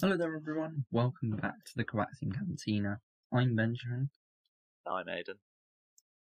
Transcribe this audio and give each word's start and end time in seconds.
Hello 0.00 0.16
there, 0.16 0.34
everyone. 0.34 0.86
Welcome 0.90 1.32
back 1.32 1.62
to 1.66 1.72
the 1.76 1.84
Coaxium 1.84 2.32
Cantina. 2.32 3.00
I'm 3.34 3.54
Benjamin, 3.54 4.08
I'm 4.86 5.04
Aiden. 5.04 5.34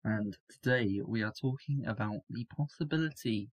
and 0.03 0.37
today 0.51 1.01
we 1.07 1.23
are 1.23 1.33
talking 1.41 1.85
about 1.87 2.23
the 2.29 2.45
possibility 2.47 3.49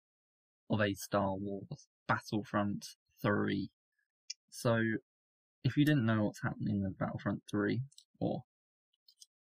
of 0.70 0.80
a 0.80 0.94
Star 0.94 1.34
Wars 1.34 1.88
Battlefront 2.06 2.86
3. 3.22 3.68
So, 4.50 4.80
if 5.64 5.76
you 5.76 5.84
didn't 5.84 6.06
know 6.06 6.26
what's 6.26 6.42
happening 6.42 6.84
with 6.84 6.96
Battlefront 6.96 7.42
3, 7.50 7.80
or 8.20 8.44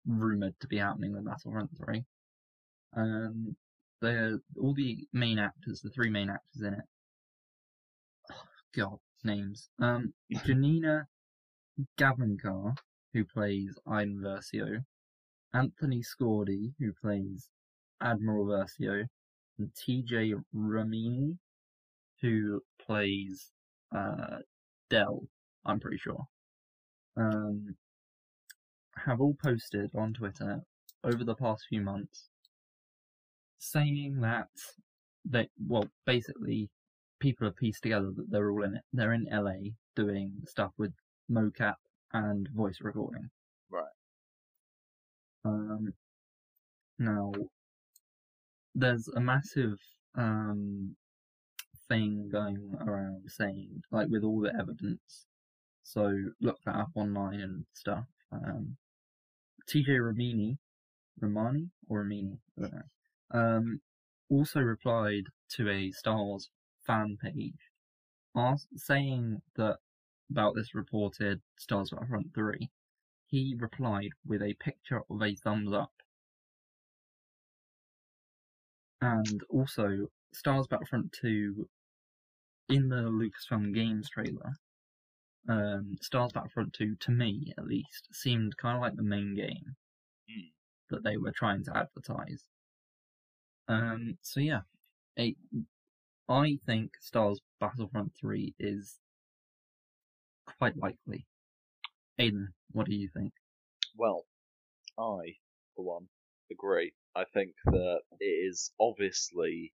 rumoured 0.05 0.59
to 0.59 0.67
be 0.67 0.79
happening 0.79 1.13
with 1.13 1.23
Battlefront 1.23 1.69
3, 1.77 2.03
um, 2.97 3.55
they're, 4.01 4.37
all 4.61 4.73
the 4.73 5.07
main 5.13 5.39
actors, 5.39 5.79
the 5.79 5.91
three 5.91 6.09
main 6.09 6.29
actors 6.29 6.61
in 6.61 6.73
it, 6.73 6.85
God, 8.75 8.97
names. 9.23 9.69
Um, 9.79 10.13
Janina 10.45 11.07
Gavankar, 11.99 12.75
who 13.13 13.25
plays 13.25 13.77
Iden 13.87 14.21
Versio, 14.23 14.83
Anthony 15.53 16.01
Skordi, 16.01 16.73
who 16.79 16.93
plays 16.93 17.49
Admiral 18.01 18.45
Versio, 18.45 19.05
and 19.57 19.71
TJ 19.73 20.33
Ramini, 20.55 21.37
who 22.21 22.61
plays 22.79 23.51
uh, 23.95 24.37
Del, 24.89 25.23
I'm 25.65 25.79
pretty 25.79 25.97
sure, 25.97 26.25
um, 27.15 27.75
have 29.05 29.21
all 29.21 29.35
posted 29.43 29.91
on 29.95 30.13
Twitter 30.13 30.61
over 31.03 31.23
the 31.23 31.35
past 31.35 31.65
few 31.69 31.81
months 31.81 32.29
saying 33.59 34.19
that 34.21 34.47
they, 35.25 35.47
well, 35.67 35.87
basically, 36.05 36.69
people 37.19 37.47
have 37.47 37.55
pieced 37.55 37.83
together 37.83 38.11
that 38.15 38.29
they're 38.29 38.51
all 38.51 38.63
in 38.63 38.75
it. 38.75 38.83
They're 38.93 39.13
in 39.13 39.27
LA 39.31 39.71
doing 39.95 40.33
stuff 40.45 40.71
with 40.77 40.93
mocap 41.31 41.75
and 42.13 42.47
voice 42.53 42.77
recording. 42.81 43.29
Right. 43.69 43.85
Um, 45.45 45.93
now, 46.99 47.31
there's 48.75 49.07
a 49.07 49.19
massive 49.19 49.77
um, 50.15 50.95
thing 51.89 52.29
going 52.31 52.75
around 52.79 53.23
saying, 53.27 53.81
like, 53.91 54.07
with 54.09 54.23
all 54.23 54.41
the 54.41 54.53
evidence. 54.57 55.27
So 55.83 56.13
look 56.41 56.57
that 56.65 56.75
up 56.75 56.89
online 56.95 57.39
and 57.39 57.65
stuff. 57.73 58.05
Um, 58.31 58.77
TJ 59.69 59.99
Ramini, 59.99 60.57
Romani 61.19 61.69
or 61.87 62.03
Ramini, 62.03 62.37
I 62.57 62.61
don't 62.61 62.73
know. 62.73 63.39
Um, 63.39 63.81
also 64.29 64.59
replied 64.59 65.23
to 65.55 65.69
a 65.69 65.91
Star 65.91 66.17
Wars 66.17 66.49
fan 66.87 67.17
page, 67.17 67.71
ask, 68.35 68.67
saying 68.75 69.41
that 69.55 69.79
about 70.31 70.55
this 70.55 70.75
reported 70.75 71.41
Star 71.57 71.79
Wars 71.79 71.91
Battlefront 71.91 72.33
3, 72.33 72.71
he 73.27 73.55
replied 73.59 74.11
with 74.25 74.41
a 74.41 74.55
picture 74.55 75.03
of 75.09 75.21
a 75.21 75.35
thumbs 75.35 75.73
up. 75.73 75.93
And 79.01 79.43
also, 79.49 80.11
Star 80.33 80.55
Wars 80.55 80.67
Battlefront 80.67 81.11
2, 81.13 81.67
in 82.69 82.89
the 82.89 83.09
Lucasfilm 83.11 83.73
Games 83.73 84.09
trailer, 84.09 84.57
um, 85.49 85.97
Star 86.01 86.21
Wars 86.21 86.33
Battlefront 86.33 86.73
2, 86.73 86.95
to 86.97 87.11
me 87.11 87.53
at 87.57 87.65
least, 87.67 88.09
seemed 88.13 88.57
kind 88.57 88.75
of 88.77 88.81
like 88.81 88.95
the 88.95 89.03
main 89.03 89.35
game 89.35 89.75
Hmm. 90.29 90.49
that 90.89 91.03
they 91.03 91.17
were 91.17 91.31
trying 91.31 91.63
to 91.65 91.77
advertise. 91.77 92.45
Um, 93.67 94.17
so 94.21 94.39
yeah, 94.39 94.61
a, 95.19 95.35
I 96.29 96.59
think 96.65 96.91
Star 96.99 97.25
Wars 97.27 97.41
Battlefront 97.59 98.11
3 98.19 98.53
is 98.59 98.99
quite 100.57 100.77
likely. 100.77 101.25
Aiden, 102.19 102.47
what 102.71 102.87
do 102.87 102.95
you 102.95 103.09
think? 103.13 103.31
Well, 103.95 104.25
I, 104.97 105.35
for 105.75 105.85
one, 105.85 106.07
agree. 106.51 106.93
I 107.15 107.23
think 107.33 107.51
that 107.65 107.99
it 108.19 108.25
is 108.25 108.71
obviously 108.79 109.73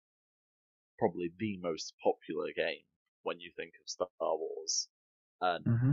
probably 0.99 1.31
the 1.39 1.57
most 1.61 1.93
popular 2.03 2.47
game 2.55 2.83
when 3.23 3.39
you 3.39 3.51
think 3.55 3.73
of 3.81 3.89
Star 3.89 4.07
Wars. 4.19 4.87
And 5.41 5.65
Mm-hmm. 5.65 5.91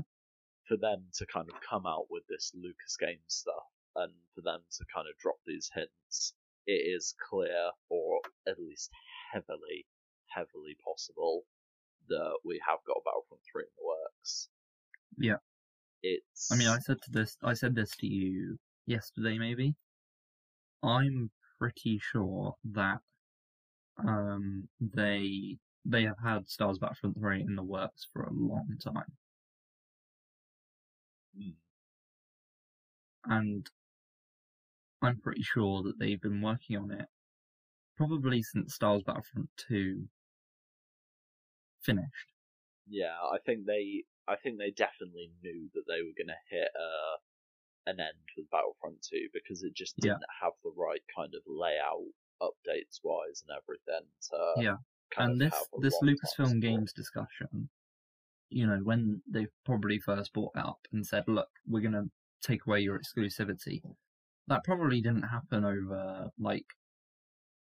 for 0.66 0.76
them 0.76 1.04
to 1.14 1.26
kind 1.32 1.48
of 1.48 1.60
come 1.68 1.86
out 1.86 2.06
with 2.10 2.24
this 2.28 2.52
Lucas 2.54 2.96
Games 3.00 3.20
stuff 3.28 3.64
and 3.96 4.12
for 4.34 4.42
them 4.42 4.60
to 4.76 4.84
kind 4.94 5.06
of 5.08 5.16
drop 5.18 5.36
these 5.46 5.70
hints, 5.74 6.34
it 6.66 6.72
is 6.72 7.14
clear, 7.30 7.70
or 7.88 8.20
at 8.46 8.58
least 8.58 8.90
heavily, 9.32 9.86
heavily 10.28 10.76
possible 10.84 11.44
that 12.08 12.38
we 12.44 12.60
have 12.66 12.78
got 12.86 13.04
Battlefront 13.04 13.42
3 13.52 13.62
in 13.62 13.68
the 13.76 13.86
works. 13.86 14.48
Yeah. 15.18 15.36
It's. 16.02 16.50
I 16.52 16.56
mean, 16.56 16.68
I 16.68 16.78
said 16.78 17.02
to 17.02 17.10
this, 17.10 17.36
I 17.42 17.54
said 17.54 17.74
this 17.74 17.96
to 17.96 18.06
you 18.06 18.58
yesterday, 18.86 19.38
maybe. 19.38 19.74
I'm 20.82 21.30
pretty 21.58 22.00
sure 22.00 22.54
that 22.72 23.00
um, 23.98 24.68
they 24.80 25.58
they 25.84 26.04
have 26.04 26.18
had 26.22 26.48
Star 26.48 26.68
Wars 26.68 26.78
Battlefront 26.78 27.18
3 27.18 27.40
in 27.42 27.56
the 27.56 27.62
works 27.62 28.06
for 28.12 28.22
a 28.22 28.32
long 28.32 28.68
time. 28.82 29.12
Mm, 31.36 31.54
and 33.24 33.70
I'm 35.02 35.18
pretty 35.20 35.42
sure 35.42 35.82
that 35.82 35.98
they've 35.98 36.20
been 36.20 36.40
working 36.42 36.76
on 36.76 36.90
it 36.92 37.06
probably 37.96 38.42
since 38.42 38.74
Star 38.74 38.92
Wars 38.92 39.02
Battlefront 39.02 39.48
2 39.68 40.08
finished. 41.82 42.28
Yeah, 42.88 43.16
I 43.32 43.38
think 43.44 43.66
they 43.66 44.04
I 44.26 44.36
think 44.36 44.58
they 44.58 44.70
definitely 44.70 45.30
knew 45.42 45.68
that 45.74 45.84
they 45.88 46.02
were 46.02 46.16
going 46.16 46.28
to 46.28 46.48
hit 46.50 46.68
uh, 46.76 47.16
an 47.90 48.00
end 48.00 48.28
with 48.36 48.50
Battlefront 48.50 49.00
2 49.02 49.28
because 49.32 49.62
it 49.62 49.74
just 49.74 49.96
didn't 49.96 50.24
have 50.42 50.52
the 50.62 50.72
right 50.76 51.02
kind 51.16 51.32
of 51.34 51.42
layout 51.46 52.12
updates 52.42 53.00
wise 53.02 53.42
and 53.46 53.56
everything 53.56 54.06
to 54.30 54.62
Yeah, 54.62 54.76
and 55.16 55.40
this 55.40 55.54
this 55.80 55.94
Lucasfilm. 56.02 56.60
Games 56.60 56.92
discussion, 56.92 57.68
you 58.50 58.66
know, 58.66 58.80
when 58.82 59.22
they 59.30 59.46
probably 59.64 59.98
first 59.98 60.32
brought 60.32 60.52
it 60.54 60.64
up 60.64 60.80
and 60.92 61.06
said, 61.06 61.24
"Look, 61.26 61.48
we're 61.66 61.82
gonna 61.82 62.04
take 62.42 62.66
away 62.66 62.80
your 62.80 63.00
exclusivity," 63.00 63.82
that 64.46 64.64
probably 64.64 65.00
didn't 65.00 65.22
happen 65.22 65.64
over 65.64 66.30
like 66.38 66.66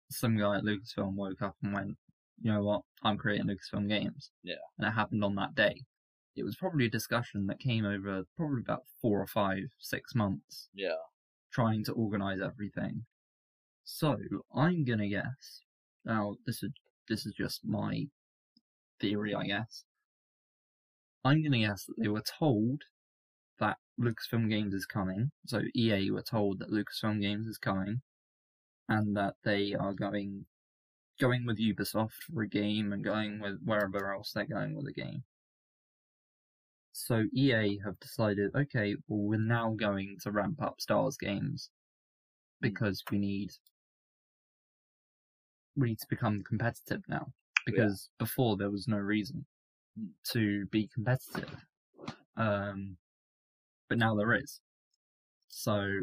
some 0.09 0.37
guy 0.37 0.57
at 0.57 0.63
Lucasfilm 0.63 1.15
woke 1.15 1.41
up 1.41 1.55
and 1.63 1.73
went, 1.73 1.97
"You 2.43 2.51
know 2.53 2.63
what? 2.63 2.83
I'm 3.01 3.17
creating 3.17 3.47
Lucasfilm 3.47 3.87
Games." 3.89 4.31
Yeah. 4.43 4.55
and 4.77 4.87
it 4.87 4.91
happened 4.91 5.23
on 5.23 5.33
that 5.35 5.55
day. 5.55 5.81
It 6.35 6.43
was 6.43 6.55
probably 6.55 6.85
a 6.85 6.89
discussion 6.89 7.47
that 7.47 7.59
came 7.59 7.85
over 7.85 8.23
probably 8.37 8.61
about 8.61 8.85
four 9.01 9.19
or 9.21 9.27
five, 9.27 9.63
six 9.79 10.13
months, 10.15 10.69
Yeah, 10.73 10.97
trying 11.51 11.83
to 11.85 11.93
organize 11.93 12.41
everything. 12.41 13.05
So 13.85 14.17
I'm 14.53 14.83
gonna 14.85 15.07
guess. 15.09 15.63
Now 16.05 16.37
this 16.45 16.61
is 16.63 16.71
this 17.07 17.25
is 17.25 17.33
just 17.33 17.65
my 17.65 18.07
theory, 18.99 19.33
I 19.35 19.45
guess. 19.45 19.83
I'm 21.23 21.41
gonna 21.43 21.59
guess 21.59 21.85
that 21.85 21.97
they 21.97 22.07
were 22.09 22.21
told 22.39 22.83
that 23.59 23.77
Lucasfilm 23.99 24.49
Games 24.49 24.73
is 24.73 24.85
coming. 24.85 25.31
So 25.45 25.61
EA 25.75 26.11
were 26.11 26.23
told 26.23 26.59
that 26.59 26.69
Lucasfilm 26.71 27.21
Games 27.21 27.47
is 27.47 27.57
coming, 27.57 28.01
and 28.89 29.15
that 29.15 29.35
they 29.43 29.73
are 29.73 29.93
going 29.93 30.45
going 31.19 31.45
with 31.45 31.59
Ubisoft 31.59 32.13
for 32.31 32.41
a 32.43 32.47
game 32.47 32.93
and 32.93 33.03
going 33.03 33.39
with 33.39 33.59
wherever 33.63 34.13
else 34.13 34.31
they're 34.33 34.45
going 34.45 34.75
with 34.75 34.87
a 34.87 34.93
game. 34.93 35.23
So 36.93 37.25
EA 37.33 37.79
have 37.83 37.99
decided, 37.99 38.51
okay, 38.55 38.95
well 39.07 39.19
we're 39.19 39.39
now 39.39 39.71
going 39.71 40.17
to 40.23 40.31
ramp 40.31 40.61
up 40.61 40.79
Stars 40.79 41.17
games 41.17 41.69
because 42.61 43.03
we 43.11 43.17
need 43.17 43.51
we 45.75 45.89
need 45.89 45.99
to 45.99 46.07
become 46.09 46.43
competitive 46.43 47.01
now. 47.07 47.31
Because 47.65 48.09
before 48.19 48.57
there 48.57 48.69
was 48.71 48.87
no 48.87 48.97
reason 48.97 49.45
Hmm. 49.97 50.07
to 50.31 50.65
be 50.67 50.87
competitive. 50.87 51.55
Um 52.35 52.97
but 53.89 53.97
now 53.99 54.15
there 54.15 54.33
is. 54.33 54.59
So 55.49 56.01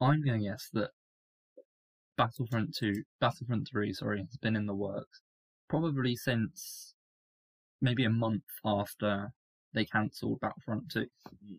I'm 0.00 0.22
gonna 0.24 0.38
guess 0.40 0.68
that 0.72 0.90
Battlefront 2.18 2.74
two 2.76 2.92
Battlefront 3.20 3.66
three, 3.70 3.94
sorry, 3.94 4.18
has 4.18 4.36
been 4.42 4.56
in 4.56 4.66
the 4.66 4.74
works 4.74 5.22
probably 5.68 6.16
since 6.16 6.94
maybe 7.80 8.04
a 8.04 8.10
month 8.10 8.42
after 8.64 9.32
they 9.72 9.84
cancelled 9.86 10.40
Battlefront 10.40 10.90
two. 10.90 11.06
Mm. 11.44 11.58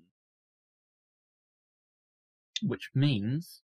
which 2.62 2.90
means 2.94 3.62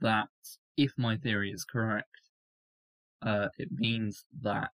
that 0.00 0.28
if 0.76 0.92
my 0.96 1.16
theory 1.16 1.50
is 1.52 1.64
correct, 1.64 2.08
uh, 3.22 3.48
it 3.58 3.68
means 3.70 4.24
that 4.42 4.70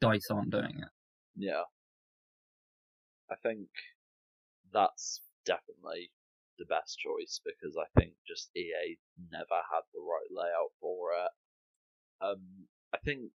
Dice 0.00 0.30
aren't 0.30 0.50
doing 0.50 0.78
it. 0.78 0.88
yeah. 1.36 1.62
I 3.30 3.34
think 3.42 3.68
that's 4.72 5.20
definitely 5.44 6.10
the 6.58 6.66
best 6.66 6.98
choice 6.98 7.40
because 7.44 7.76
I 7.76 7.86
think 7.98 8.14
just 8.26 8.50
EA 8.56 8.98
never 9.30 9.60
had 9.70 9.82
the 9.92 10.00
right 10.00 10.30
layout 10.30 10.72
for 10.80 11.10
it. 11.12 11.30
Um, 12.24 12.66
I 12.94 12.98
think 12.98 13.30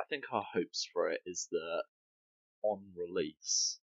I 0.00 0.04
think 0.08 0.24
our 0.32 0.44
hopes 0.54 0.88
for 0.92 1.10
it 1.10 1.20
is 1.26 1.48
that 1.50 1.82
on 2.62 2.80
release, 2.96 3.78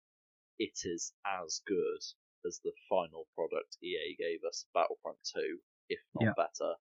it 0.59 0.79
is 0.83 1.13
as 1.25 1.61
good 1.67 2.01
as 2.45 2.59
the 2.63 2.71
final 2.89 3.27
product 3.35 3.77
EA 3.83 4.15
gave 4.17 4.39
us, 4.47 4.65
Battlefront 4.73 5.17
2, 5.35 5.59
if 5.89 5.99
not 6.15 6.23
Yeah. 6.25 6.33
better. 6.35 6.73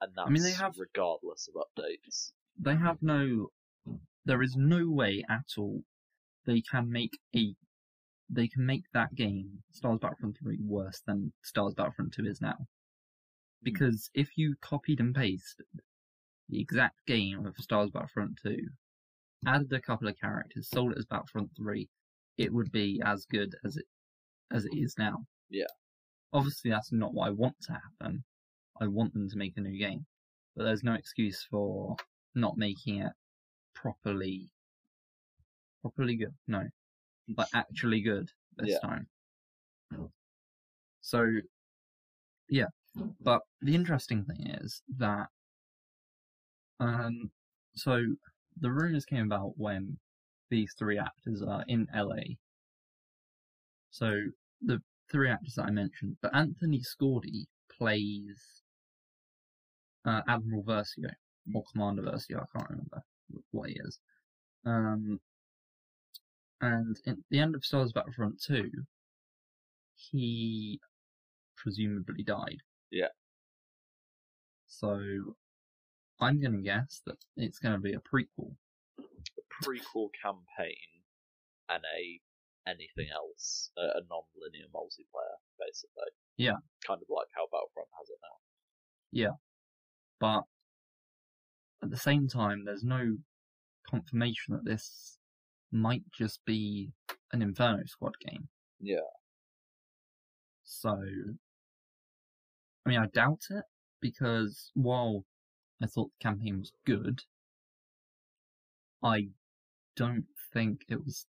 And 0.00 0.12
that's 0.14 0.28
I 0.28 0.30
mean, 0.30 0.42
they 0.42 0.52
have- 0.52 0.78
regardless 0.78 1.48
of 1.48 1.54
updates. 1.54 2.32
They 2.58 2.76
have 2.76 3.02
no. 3.02 3.50
There 4.24 4.42
is 4.42 4.56
no 4.56 4.90
way 4.90 5.24
at 5.28 5.56
all 5.56 5.82
they 6.44 6.60
can 6.60 6.90
make 6.90 7.18
a. 7.34 7.54
They 8.28 8.48
can 8.48 8.66
make 8.66 8.84
that 8.92 9.14
game, 9.14 9.62
Star 9.70 9.92
Wars 9.92 10.00
Battlefront 10.00 10.38
3, 10.42 10.58
worse 10.62 11.00
than 11.06 11.32
Star 11.42 11.64
Wars 11.64 11.74
Battlefront 11.74 12.12
2 12.12 12.26
is 12.26 12.40
now. 12.40 12.56
Hmm. 12.56 12.64
Because 13.62 14.10
if 14.14 14.36
you 14.36 14.56
copied 14.60 15.00
and 15.00 15.14
pasted 15.14 15.66
the 16.48 16.60
exact 16.60 17.04
game 17.06 17.46
of 17.46 17.56
Star 17.56 17.80
Wars 17.80 17.90
Battlefront 17.90 18.38
2, 18.42 18.56
added 19.46 19.72
a 19.72 19.80
couple 19.80 20.08
of 20.08 20.18
characters, 20.20 20.68
sold 20.68 20.92
it 20.92 20.98
as 20.98 21.06
Battlefront 21.06 21.50
3, 21.56 21.88
it 22.38 22.52
would 22.52 22.72
be 22.72 23.00
as 23.04 23.24
good 23.26 23.54
as 23.64 23.76
it 23.76 23.86
as 24.52 24.64
it 24.64 24.72
is 24.74 24.94
now. 24.98 25.24
Yeah. 25.50 25.66
Obviously, 26.32 26.70
that's 26.70 26.92
not 26.92 27.14
what 27.14 27.28
I 27.28 27.30
want 27.30 27.56
to 27.62 27.72
happen. 27.72 28.24
I 28.80 28.86
want 28.86 29.14
them 29.14 29.28
to 29.28 29.38
make 29.38 29.56
a 29.56 29.60
new 29.60 29.78
game, 29.78 30.06
but 30.54 30.64
there's 30.64 30.84
no 30.84 30.94
excuse 30.94 31.46
for 31.50 31.96
not 32.34 32.56
making 32.56 33.00
it 33.00 33.12
properly. 33.74 34.50
Properly 35.82 36.16
good? 36.16 36.34
No, 36.46 36.64
like 37.36 37.48
actually 37.54 38.00
good 38.00 38.30
this 38.56 38.70
Yeah. 38.70 38.78
time. 38.78 39.06
So, 41.00 41.26
yeah. 42.48 42.66
But 43.20 43.42
the 43.60 43.74
interesting 43.74 44.24
thing 44.24 44.46
is 44.62 44.82
that, 44.98 45.28
um, 46.80 47.30
so 47.74 48.02
the 48.60 48.70
rumors 48.70 49.04
came 49.04 49.26
about 49.26 49.58
when 49.58 49.98
these 50.50 50.74
three 50.78 50.98
actors 50.98 51.42
are 51.42 51.64
in 51.68 51.86
LA. 51.94 52.36
So 53.90 54.20
the 54.62 54.82
three 55.10 55.30
actors 55.30 55.54
that 55.54 55.66
I 55.66 55.70
mentioned, 55.70 56.16
but 56.22 56.34
Anthony 56.34 56.80
Skordi 56.80 57.46
plays 57.70 58.62
uh, 60.04 60.22
Admiral 60.28 60.62
Versio 60.62 61.10
or 61.54 61.64
Commander 61.72 62.02
Versio. 62.02 62.36
I 62.42 62.58
can't 62.58 62.70
remember 62.70 63.02
what 63.50 63.70
he 63.70 63.76
is. 63.84 63.98
Um, 64.64 65.20
and 66.60 66.96
in 67.04 67.24
the 67.30 67.38
end 67.38 67.54
of 67.54 67.64
Star 67.64 67.80
Wars 67.80 67.92
Battlefront 67.92 68.40
2, 68.40 68.70
he 69.94 70.80
presumably 71.56 72.22
died. 72.22 72.58
Yeah. 72.90 73.08
So 74.66 74.98
I'm 76.20 76.40
going 76.40 76.56
to 76.56 76.62
guess 76.62 77.02
that 77.06 77.16
it's 77.36 77.58
going 77.58 77.74
to 77.74 77.80
be 77.80 77.94
a 77.94 77.98
prequel. 77.98 78.54
A 78.98 79.64
prequel 79.64 80.08
campaign 80.22 80.76
and 81.68 81.82
a 81.96 82.20
anything 82.68 83.08
else, 83.14 83.70
a, 83.78 83.82
a 83.82 84.02
non-linear 84.10 84.66
multiplayer, 84.74 85.38
basically. 85.58 86.10
Yeah. 86.36 86.58
Kind 86.86 87.00
of 87.00 87.08
like 87.08 87.28
how 87.34 87.46
Battlefront 87.52 87.88
has 87.98 88.08
it 88.08 88.18
now. 88.22 88.36
Yeah. 89.12 89.36
But 90.18 90.44
at 91.82 91.90
the 91.90 91.96
same 91.96 92.28
time, 92.28 92.64
there's 92.64 92.82
no 92.82 93.16
confirmation 93.88 94.54
that 94.54 94.64
this 94.64 95.15
might 95.76 96.02
just 96.12 96.44
be 96.44 96.90
an 97.32 97.42
Inferno 97.42 97.84
Squad 97.86 98.14
game. 98.20 98.48
Yeah. 98.80 98.98
So, 100.64 100.98
I 102.84 102.88
mean, 102.88 102.98
I 102.98 103.06
doubt 103.06 103.42
it 103.50 103.64
because 104.00 104.70
while 104.74 105.24
I 105.82 105.86
thought 105.86 106.10
the 106.18 106.24
campaign 106.24 106.58
was 106.58 106.72
good, 106.84 107.22
I 109.02 109.28
don't 109.94 110.26
think 110.52 110.84
it 110.88 111.04
was 111.04 111.26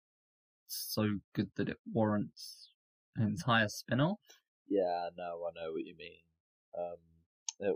so 0.67 1.19
good 1.33 1.49
that 1.55 1.69
it 1.69 1.77
warrants 1.93 2.69
an 3.15 3.27
entire 3.27 3.69
spin 3.69 4.01
off. 4.01 4.19
Yeah, 4.67 5.09
no, 5.17 5.47
I 5.47 5.59
know 5.59 5.71
what 5.73 5.85
you 5.85 5.95
mean. 5.97 6.19
Um, 6.77 6.97
it, 7.59 7.75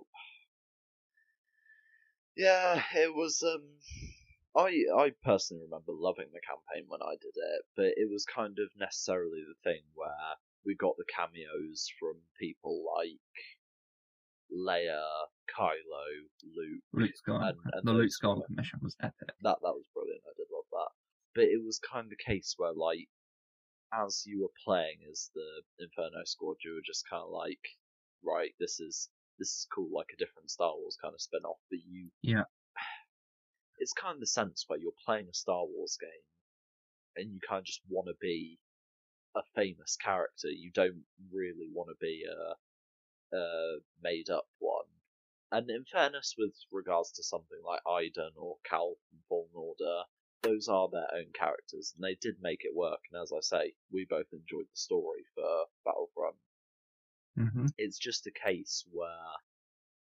yeah, 2.36 2.82
it 2.96 3.14
was. 3.14 3.44
Um, 3.44 3.62
I 4.56 4.84
I 4.98 5.12
personally 5.24 5.64
remember 5.64 5.94
loving 5.94 6.28
the 6.34 6.42
campaign 6.42 6.86
when 6.88 7.02
I 7.02 7.16
did 7.22 7.34
it, 7.36 7.62
but 7.76 7.86
it 7.96 8.10
was 8.12 8.26
kind 8.26 8.58
of 8.60 8.70
necessarily 8.78 9.44
the 9.48 9.56
thing 9.64 9.82
where 9.96 10.12
we 10.66 10.76
got 10.76 10.96
the 10.98 11.06
cameos 11.14 11.88
from 12.00 12.16
people 12.40 12.84
like 12.98 13.20
Leia, 14.52 15.02
Kylo, 15.58 16.06
Luke. 16.44 16.84
Luke 16.92 17.12
Skywalker. 17.16 17.50
And- 17.64 17.74
and 17.74 17.88
the 17.88 17.94
Luke 17.94 18.12
Skywalker 18.12 18.50
mission 18.50 18.80
was 18.84 18.96
epic. 19.02 19.30
That 19.42 19.60
that 19.62 19.74
was 19.74 19.88
brilliant. 19.94 20.22
I 20.28 20.34
did 20.36 20.48
love 20.52 20.66
that. 20.72 20.92
But 21.36 21.44
it 21.46 21.64
was 21.64 21.80
kind 21.80 22.08
of 22.08 22.12
a 22.12 22.24
case 22.30 22.54
where 22.58 22.74
like 22.74 23.08
as 23.94 24.24
you 24.26 24.42
were 24.42 24.52
playing 24.66 25.00
as 25.10 25.32
the 25.34 25.64
Inferno 25.80 26.24
Squad, 26.26 26.58
you 26.64 26.74
were 26.76 26.82
just 26.86 27.08
kind 27.10 27.24
of 27.24 27.30
like, 27.30 27.60
right, 28.24 28.54
this 28.60 28.80
is 28.80 29.10
this 29.40 29.50
is 29.50 29.68
cool, 29.74 29.90
like 29.92 30.12
a 30.14 30.18
different 30.18 30.52
Star 30.52 30.76
Wars 30.76 30.98
kind 31.02 31.14
of 31.14 31.22
spin 31.22 31.42
off. 31.46 31.60
But 31.70 31.80
you, 31.88 32.10
Yeah. 32.22 32.44
It's 33.82 33.94
kind 33.94 34.14
of 34.16 34.22
the 34.22 34.28
sense 34.28 34.66
where 34.68 34.80
you're 34.80 34.94
playing 35.06 35.28
a 35.30 35.34
Star 35.34 35.66
Wars 35.66 35.98
game, 36.00 36.26
and 37.18 37.34
you 37.34 37.40
kind 37.42 37.60
of 37.60 37.66
just 37.66 37.82
want 37.90 38.08
to 38.08 38.16
be 38.22 38.60
a 39.36 39.42
famous 39.56 39.98
character. 39.98 40.50
You 40.50 40.72
don't 40.72 41.04
really 41.32 41.70
want 41.74 41.90
to 41.90 41.96
be 42.00 42.26
a, 42.26 43.36
a 43.38 43.80
made 44.04 44.30
up 44.30 44.48
one. 44.60 44.86
And 45.52 45.70
in 45.70 45.86
fairness, 45.86 46.36
with 46.38 46.54
regards 46.72 47.12
to 47.14 47.24
something 47.24 47.60
like 47.66 47.82
Iden 47.88 48.34
or 48.38 48.58
Cal 48.64 48.96
from 49.10 49.20
Fallen 49.28 49.50
Order, 49.56 50.04
those 50.44 50.68
are 50.68 50.90
their 50.90 51.14
own 51.14 51.32
characters, 51.34 51.94
and 51.96 52.04
they 52.04 52.16
did 52.16 52.42
make 52.42 52.64
it 52.64 52.76
work. 52.76 53.02
And 53.12 53.22
as 53.22 53.34
I 53.34 53.42
say, 53.42 53.74
we 53.92 54.06
both 54.06 54.32
enjoyed 54.34 54.68
the 54.72 54.78
story 54.78 55.26
for 55.36 55.66
Battlefront. 55.86 56.38
hmm 57.38 57.68
It's 57.78 57.98
just 57.98 58.28
a 58.28 58.32
case 58.32 58.86
where 58.92 59.34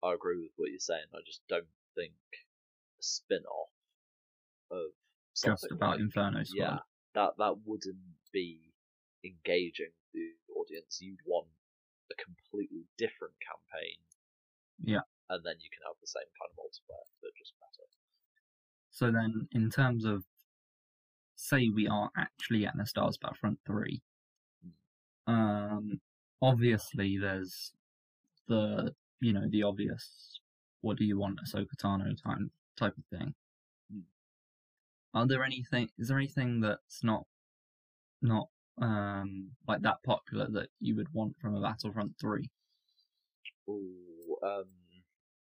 I 0.03 0.15
agree 0.15 0.39
with 0.39 0.53
what 0.57 0.71
you're 0.71 0.81
saying. 0.81 1.07
I 1.15 1.21
just 1.27 1.43
don't 1.49 1.69
think 1.95 2.15
spin-off 3.07 3.71
of 4.71 4.91
Just 5.35 5.67
about 5.71 6.01
Inferno 6.01 6.43
Squad. 6.43 6.59
yeah, 6.59 6.79
that 7.15 7.31
that 7.39 7.55
wouldn't 7.65 7.97
be 8.33 8.73
engaging 9.25 9.93
the 10.13 10.31
audience. 10.55 10.99
You'd 11.01 11.21
want 11.25 11.47
a 12.11 12.15
completely 12.23 12.87
different 12.99 13.35
campaign. 13.43 13.99
Yeah. 14.83 15.05
And 15.29 15.43
then 15.45 15.55
you 15.59 15.71
can 15.71 15.83
have 15.87 15.97
the 16.01 16.07
same 16.07 16.31
kind 16.39 16.51
of 16.51 16.57
multiplayer, 16.59 17.07
but 17.23 17.31
just 17.37 17.53
better. 17.59 17.87
So 18.91 19.11
then, 19.11 19.49
in 19.53 19.71
terms 19.71 20.05
of, 20.05 20.25
say 21.35 21.69
we 21.69 21.89
are 21.89 22.11
actually 22.17 22.61
getting 22.61 22.81
a 22.81 22.87
Star 22.87 23.05
Wars 23.05 23.19
Battlefront 23.19 23.59
3, 23.67 24.01
um, 25.27 26.01
obviously 26.41 27.19
there's 27.21 27.73
the, 28.49 28.95
you 29.21 29.33
know, 29.33 29.47
the 29.51 29.65
obvious, 29.65 30.41
what 30.81 30.97
do 30.97 31.05
you 31.05 31.19
want, 31.19 31.41
Ahsoka 31.45 31.77
Tano 31.77 32.11
time 32.23 32.51
type 32.77 32.95
of 32.97 33.05
thing. 33.19 33.35
Hmm. 33.93 34.01
Are 35.15 35.27
there 35.27 35.45
anything, 35.45 35.89
is 35.99 36.09
there 36.09 36.19
anything 36.19 36.61
that's 36.61 37.03
not, 37.03 37.27
not, 38.23 38.49
um, 38.81 39.51
like 39.67 39.83
that 39.83 40.03
popular 40.05 40.49
that 40.51 40.69
you 40.81 40.97
would 40.97 41.13
want 41.13 41.35
from 41.41 41.55
a 41.57 41.61
Battlefront 41.61 42.13
3? 42.21 42.51
Ooh, 43.69 44.37
um, 44.43 44.65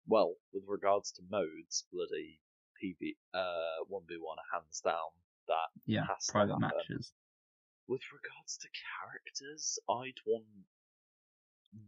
well, 0.07 0.35
with 0.53 0.63
regards 0.67 1.11
to 1.13 1.21
modes, 1.29 1.85
bloody 1.91 2.39
PV, 2.81 3.15
uh, 3.33 3.83
1v1 3.89 4.37
hands 4.53 4.81
down, 4.81 5.11
that 5.47 5.69
Yeah, 5.85 6.05
has 6.07 6.27
private 6.29 6.59
matches. 6.59 7.13
With 7.87 8.01
regards 8.13 8.57
to 8.57 8.67
characters, 9.01 9.79
I'd 9.89 10.19
want 10.25 10.45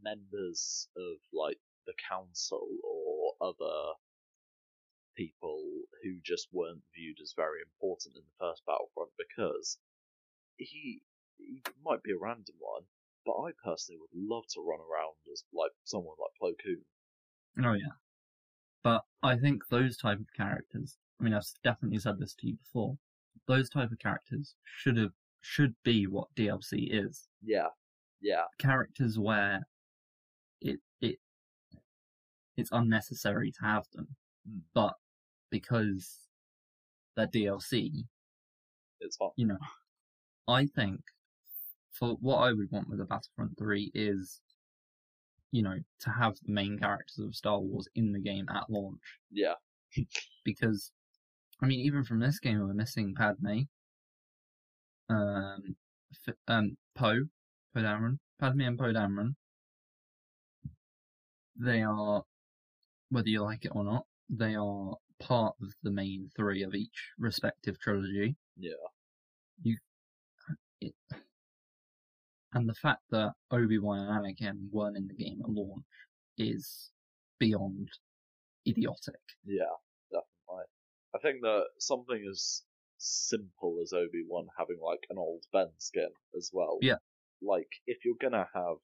members 0.03 0.88
of 0.96 1.17
like 1.34 1.60
the 1.86 1.94
council 2.10 2.67
or 2.84 3.34
other 3.41 3.94
people 5.17 5.59
who 6.03 6.19
just 6.24 6.47
weren't 6.53 6.81
viewed 6.95 7.17
as 7.21 7.33
very 7.36 7.59
important 7.65 8.15
in 8.15 8.21
the 8.24 8.38
first 8.39 8.62
Battlefront 8.65 9.12
because 9.17 9.77
he 10.57 11.01
he 11.38 11.62
might 11.83 12.03
be 12.03 12.12
a 12.12 12.17
random 12.17 12.55
one, 12.59 12.83
but 13.25 13.33
I 13.33 13.51
personally 13.63 14.00
would 14.00 14.15
love 14.15 14.45
to 14.53 14.62
run 14.62 14.79
around 14.79 15.17
as 15.31 15.43
like 15.53 15.71
someone 15.83 16.15
like 16.19 16.38
Plo 16.39 16.53
Koon. 16.63 17.65
Oh 17.65 17.74
yeah. 17.74 17.97
But 18.83 19.03
I 19.21 19.38
think 19.38 19.67
those 19.69 19.97
type 19.97 20.19
of 20.19 20.33
characters, 20.36 20.97
I 21.19 21.24
mean 21.24 21.33
I've 21.33 21.45
definitely 21.63 22.00
said 22.00 22.19
this 22.19 22.36
to 22.36 22.47
you 22.47 22.55
before, 22.55 22.97
those 23.47 23.69
type 23.69 23.91
of 23.91 24.00
characters 24.00 24.55
should 24.63 24.97
have 24.97 25.13
should 25.41 25.75
be 25.83 26.07
what 26.07 26.33
DLC 26.36 26.88
is. 26.91 27.27
Yeah, 27.43 27.69
yeah, 28.21 28.43
Characters 28.59 29.17
where 29.17 29.62
it 30.62 30.79
it 31.01 31.17
it's 32.55 32.71
unnecessary 32.71 33.51
to 33.51 33.62
have 33.62 33.86
them. 33.93 34.07
Mm. 34.50 34.62
But 34.74 34.93
because 35.51 36.19
they're 37.15 37.27
DLC, 37.27 38.05
it's 39.01 39.17
fun. 39.17 39.29
you 39.37 39.47
know, 39.47 39.57
I 40.47 40.67
think 40.67 41.01
for 41.91 42.15
what 42.21 42.37
I 42.37 42.53
would 42.53 42.71
want 42.71 42.89
with 42.89 43.01
a 43.01 43.05
Battlefront 43.05 43.57
3 43.57 43.91
is, 43.93 44.41
you 45.51 45.63
know, 45.63 45.77
to 46.01 46.09
have 46.09 46.35
the 46.45 46.51
main 46.51 46.77
characters 46.79 47.19
of 47.19 47.35
Star 47.35 47.59
Wars 47.59 47.87
in 47.95 48.11
the 48.13 48.19
game 48.19 48.47
at 48.49 48.69
launch. 48.69 49.01
Yeah, 49.31 49.55
because 50.45 50.91
I 51.61 51.65
mean, 51.67 51.79
even 51.81 52.03
from 52.03 52.19
this 52.19 52.39
game, 52.39 52.59
we're 52.59 52.73
missing 52.73 53.15
Padme. 53.15 53.61
um, 55.09 55.75
F- 56.27 56.35
um, 56.47 56.77
Poe, 56.95 57.21
Poe 57.73 57.81
Dameron, 57.81 58.19
Padme 58.39 58.61
and 58.61 58.77
Poe 58.79 58.93
Dameron. 58.93 59.35
They 61.57 61.81
are, 61.83 62.23
whether 63.09 63.29
you 63.29 63.43
like 63.43 63.65
it 63.65 63.71
or 63.75 63.83
not, 63.83 64.05
they 64.29 64.55
are 64.55 64.95
part 65.19 65.55
of 65.62 65.69
the 65.83 65.91
main 65.91 66.29
three 66.36 66.63
of 66.63 66.74
each 66.74 67.12
respective 67.17 67.79
trilogy. 67.79 68.36
Yeah. 68.57 68.71
You, 69.63 69.77
it, 70.81 70.93
and 72.53 72.69
the 72.69 72.75
fact 72.75 73.01
that 73.12 73.33
Obi 73.51 73.79
Wan 73.79 74.00
and 74.00 74.25
Anakin 74.25 74.69
weren't 74.71 74.97
in 74.97 75.07
the 75.07 75.13
game 75.13 75.41
at 75.43 75.50
launch 75.50 75.83
is 76.38 76.91
beyond 77.39 77.89
idiotic. 78.67 79.21
Yeah, 79.45 79.63
definitely. 80.12 80.65
I 81.15 81.19
think 81.19 81.41
that 81.41 81.63
something 81.79 82.24
as 82.29 82.63
simple 82.97 83.79
as 83.81 83.93
Obi 83.93 84.24
Wan 84.27 84.47
having 84.57 84.77
like 84.83 85.01
an 85.09 85.17
old 85.17 85.43
Ben 85.53 85.67
skin 85.77 86.09
as 86.36 86.50
well. 86.53 86.77
Yeah. 86.81 86.97
Like 87.41 87.69
if 87.86 88.05
you're 88.05 88.15
gonna 88.19 88.47
have, 88.53 88.77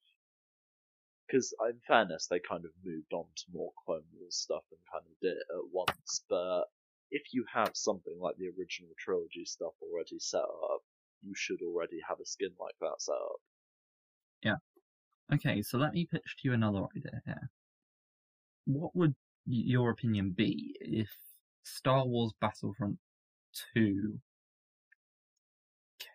because 1.27 1.53
in 1.69 1.79
fairness 1.87 2.27
they 2.27 2.39
kind 2.39 2.65
of 2.65 2.71
moved 2.83 3.13
on 3.13 3.25
to 3.35 3.43
more 3.53 3.71
Clone 3.85 4.03
Wars 4.19 4.35
stuff 4.35 4.63
and 4.71 4.79
kind 4.91 5.03
of 5.05 5.19
did 5.21 5.37
it 5.37 5.47
at 5.49 5.71
once. 5.71 6.23
But 6.29 6.63
if 7.11 7.33
you 7.33 7.45
have 7.53 7.71
something 7.73 8.17
like 8.19 8.35
the 8.37 8.51
original 8.57 8.91
trilogy 8.97 9.45
stuff 9.45 9.73
already 9.81 10.19
set 10.19 10.41
up, 10.41 10.81
you 11.21 11.33
should 11.35 11.61
already 11.61 11.99
have 12.07 12.19
a 12.19 12.25
skin 12.25 12.51
like 12.59 12.75
that 12.81 12.99
set 12.99 13.13
up. 13.13 13.39
Yeah. 14.43 14.55
Okay, 15.33 15.61
so 15.61 15.77
let 15.77 15.93
me 15.93 16.07
pitch 16.11 16.35
to 16.41 16.49
you 16.49 16.53
another 16.53 16.85
idea 16.95 17.21
here. 17.25 17.49
What 18.65 18.95
would 18.95 19.15
your 19.45 19.89
opinion 19.89 20.33
be 20.35 20.75
if 20.79 21.09
Star 21.63 22.05
Wars 22.05 22.33
Battlefront 22.41 22.97
2 23.73 24.19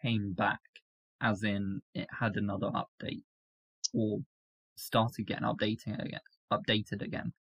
came 0.02 0.32
back, 0.32 0.60
as 1.20 1.42
in 1.42 1.80
it 1.94 2.08
had 2.18 2.36
another 2.36 2.70
update, 2.70 3.22
or 3.94 4.20
started 4.78 5.26
getting 5.26 5.44
updating 5.44 5.98
again, 6.02 6.20
updated 6.52 7.02
again? 7.02 7.32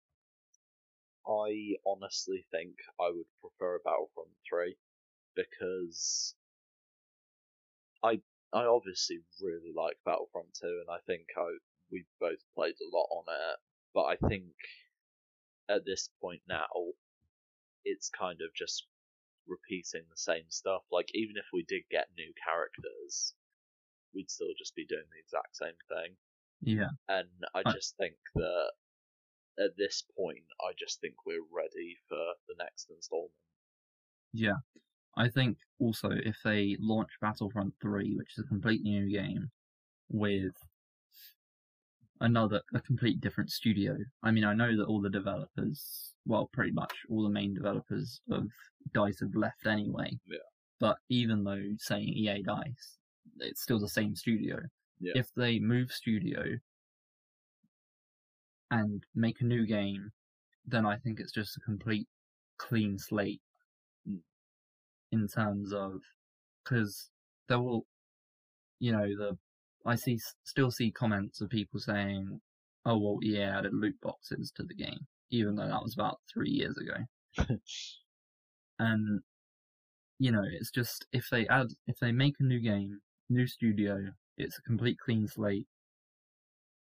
I 1.29 1.75
honestly 1.85 2.47
think 2.51 2.75
I 3.01 3.11
would 3.11 3.27
prefer 3.41 3.81
Battlefront 3.85 4.31
3 4.49 4.77
because 5.35 6.35
I 8.03 8.21
I 8.53 8.65
obviously 8.65 9.21
really 9.41 9.73
like 9.75 9.99
Battlefront 10.05 10.55
2 10.61 10.67
and 10.67 10.91
I 10.91 10.99
think 11.07 11.27
I 11.37 11.59
we've 11.91 12.07
both 12.21 12.43
played 12.55 12.77
a 12.81 12.97
lot 12.97 13.09
on 13.11 13.25
it, 13.29 13.59
but 13.93 14.05
I 14.05 14.17
think 14.29 14.55
at 15.69 15.85
this 15.85 16.09
point 16.21 16.43
now 16.49 16.67
it's 17.85 18.09
kind 18.11 18.41
of 18.41 18.55
just 18.55 18.87
repeating 19.47 20.03
the 20.11 20.17
same 20.17 20.49
stuff. 20.49 20.83
Like 20.91 21.11
even 21.15 21.37
if 21.37 21.47
we 21.53 21.65
did 21.65 21.83
get 21.91 22.09
new 22.17 22.33
characters, 22.45 23.35
we'd 24.15 24.31
still 24.31 24.55
just 24.59 24.75
be 24.75 24.87
doing 24.87 25.07
the 25.11 25.19
exact 25.19 25.57
same 25.57 25.79
thing. 25.89 26.17
Yeah, 26.67 26.91
And 27.09 27.29
I 27.55 27.63
I- 27.65 27.73
just 27.73 27.97
think 27.97 28.17
that 28.35 28.73
at 29.59 29.77
this 29.79 30.03
point, 30.17 30.45
I 30.61 30.73
just 30.79 31.01
think 31.01 31.15
we're 31.25 31.47
ready 31.51 31.97
for 32.09 32.35
the 32.49 32.55
next 32.59 32.91
installment. 32.91 33.33
yeah. 34.33 34.57
I 35.19 35.31
think 35.31 35.57
also 35.79 36.11
if 36.11 36.37
they 36.45 36.77
launch 36.79 37.09
Battlefront 37.23 37.73
3, 37.81 38.15
which 38.17 38.33
is 38.37 38.45
a 38.45 38.49
completely 38.49 38.91
new 38.91 39.09
game, 39.11 39.51
with 40.11 40.55
another, 42.21 42.61
a 42.75 42.81
complete 42.83 43.21
different 43.21 43.51
studio. 43.51 43.97
I 44.23 44.31
mean, 44.31 44.45
I 44.45 44.53
know 44.55 44.77
that 44.77 44.85
all 44.87 45.01
the 45.01 45.09
developers, 45.09 46.13
well, 46.27 46.49
pretty 46.53 46.73
much 46.73 46.93
all 47.09 47.23
the 47.23 47.31
main 47.31 47.55
developers 47.55 48.21
of 48.31 48.51
DICE 48.93 49.21
have 49.21 49.35
left 49.35 49.67
anyway. 49.67 50.11
Yeah. 50.27 50.39
But 50.81 50.99
even 51.09 51.45
though 51.45 51.65
saying 51.79 52.09
EA 52.09 52.43
DICE, 52.43 52.99
it's 53.39 53.63
still 53.63 53.79
the 53.79 53.89
same 53.89 54.15
studio. 54.15 54.61
Yeah. 55.01 55.13
If 55.17 55.33
they 55.35 55.59
move 55.59 55.93
studio 55.93 56.59
and 58.71 59.05
make 59.15 59.41
a 59.41 59.45
new 59.45 59.67
game, 59.67 60.13
then 60.67 60.87
I 60.87 60.97
think 60.97 61.21
it's 61.21 61.33
just 61.33 61.57
a 61.57 61.61
complete 61.61 62.09
clean 62.59 62.99
slate 62.99 63.41
Mm. 64.09 64.23
in 65.13 65.29
terms 65.29 65.73
of 65.73 66.01
because 66.65 67.11
there 67.49 67.61
will, 67.61 67.87
you 68.81 68.93
know, 68.93 69.07
the 69.17 69.39
I 69.87 69.97
see 69.97 70.19
still 70.45 70.71
see 70.71 70.91
comments 70.93 71.41
of 71.41 71.51
people 71.51 71.81
saying, 71.81 72.41
"Oh 72.85 72.99
well, 72.99 73.21
EA 73.25 73.43
added 73.45 73.75
loot 73.75 74.01
boxes 74.01 74.53
to 74.57 74.65
the 74.65 74.75
game," 74.75 75.07
even 75.31 75.57
though 75.57 75.69
that 75.69 75.83
was 75.83 75.95
about 75.95 76.21
three 76.33 76.51
years 76.51 76.77
ago. 76.79 77.07
and 78.79 79.23
you 80.19 80.33
know, 80.33 80.43
it's 80.45 80.71
just 80.71 81.07
if 81.13 81.29
they 81.31 81.47
add 81.49 81.69
if 81.87 81.99
they 81.99 82.13
make 82.13 82.37
a 82.41 82.45
new 82.45 82.61
game, 82.61 83.01
new 83.29 83.47
studio, 83.47 84.13
it's 84.37 84.59
a 84.59 84.63
complete 84.63 84.99
clean 84.99 85.29
slate, 85.29 85.67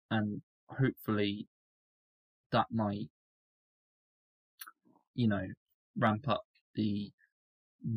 and 0.10 0.42
hopefully 0.68 1.48
that 2.52 2.68
might, 2.72 3.10
you 5.16 5.28
know, 5.28 5.48
ramp 5.98 6.28
up 6.28 6.44
the 6.76 7.12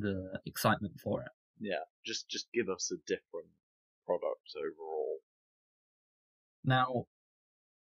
the 0.01 0.39
excitement 0.47 0.99
for 1.01 1.23
it. 1.23 1.29
Yeah, 1.61 1.85
just 2.05 2.29
just 2.29 2.47
give 2.53 2.69
us 2.69 2.91
a 2.93 2.97
different 3.07 3.49
product 4.07 4.55
overall. 4.57 5.19
Now, 6.65 7.07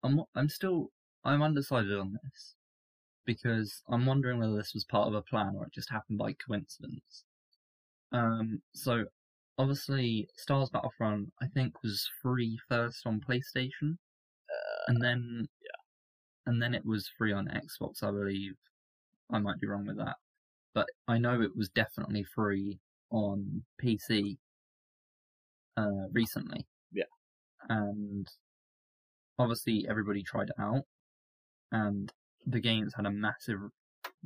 I'm 0.03 0.23
I'm 0.35 0.49
still 0.49 0.91
I'm 1.25 1.43
undecided 1.43 1.99
on 1.99 2.19
this 2.23 2.55
because 3.27 3.83
I'm 3.89 4.07
wondering 4.07 4.39
whether 4.39 4.57
this 4.57 4.75
was 4.75 4.85
part 4.85 5.09
of 5.09 5.15
a 5.15 5.23
plan 5.23 5.55
or 5.57 5.67
it 5.67 5.73
just 5.73 5.91
happened 5.91 6.19
by 6.19 6.33
coincidence. 6.33 7.25
Um, 8.13 8.63
so 8.73 9.05
obviously, 9.61 10.27
Stars 10.37 10.71
Battlefront 10.71 11.31
I 11.43 11.47
think 11.49 11.83
was 11.83 12.09
free 12.23 12.59
first 12.69 13.07
on 13.07 13.21
PlayStation, 13.21 13.97
and 14.89 15.03
then 15.03 15.47
yeah, 15.63 15.81
and 16.47 16.61
then 16.63 16.75
it 16.75 16.85
was 16.85 17.11
free 17.19 17.33
on 17.33 17.47
Xbox, 17.49 18.03
I 18.03 18.11
believe. 18.11 18.55
I 19.31 19.39
might 19.39 19.61
be 19.61 19.67
wrong 19.67 19.87
with 19.87 19.99
that, 19.99 20.17
but 20.75 20.87
I 21.07 21.19
know 21.19 21.43
it 21.43 21.57
was 21.57 21.69
definitely 21.69 22.25
free 22.35 22.81
on 23.11 23.63
PC 23.83 24.39
uh, 25.77 26.09
recently. 26.13 26.67
Yeah. 26.93 27.05
and 27.69 28.27
obviously 29.39 29.87
everybody 29.89 30.23
tried 30.23 30.49
it 30.49 30.61
out, 30.61 30.85
and 31.73 32.11
the 32.47 32.61
game's 32.61 32.95
had 32.95 33.07
a 33.07 33.11
massive 33.11 33.61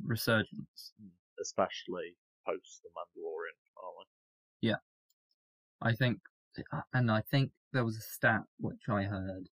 resurgence. 0.03 0.93
especially 1.41 2.15
post 2.47 2.81
the 2.83 2.89
Mandalorian 2.95 3.57
finale. 3.73 4.07
I 5.81 5.93
think, 5.93 6.19
uh, 6.71 6.81
and 6.93 7.11
I 7.11 7.21
think 7.21 7.51
there 7.73 7.85
was 7.85 7.97
a 7.97 8.01
stat 8.01 8.41
which 8.59 8.89
I 8.89 9.03
heard, 9.03 9.47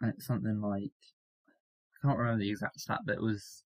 and 0.00 0.12
it's 0.14 0.26
something 0.26 0.60
like 0.60 0.92
I 1.94 2.06
can't 2.06 2.18
remember 2.18 2.40
the 2.42 2.50
exact 2.50 2.80
stat, 2.80 3.00
but 3.04 3.16
it 3.16 3.22
was 3.22 3.64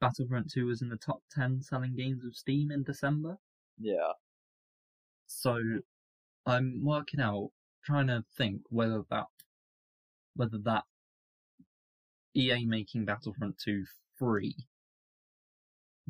Battlefront 0.00 0.50
2 0.50 0.66
was 0.66 0.82
in 0.82 0.88
the 0.88 0.96
top 0.96 1.22
10 1.32 1.62
selling 1.62 1.94
games 1.96 2.24
of 2.24 2.36
Steam 2.36 2.70
in 2.70 2.82
December. 2.82 3.36
Yeah, 3.78 4.12
So 5.26 5.60
I'm 6.46 6.84
working 6.84 7.20
out, 7.20 7.50
trying 7.84 8.08
to 8.08 8.24
think 8.36 8.62
whether 8.70 9.02
that, 9.10 9.26
whether 10.34 10.58
that 10.64 10.84
EA 12.34 12.64
making 12.64 13.04
Battlefront 13.04 13.58
2 13.58 13.84
free 14.18 14.56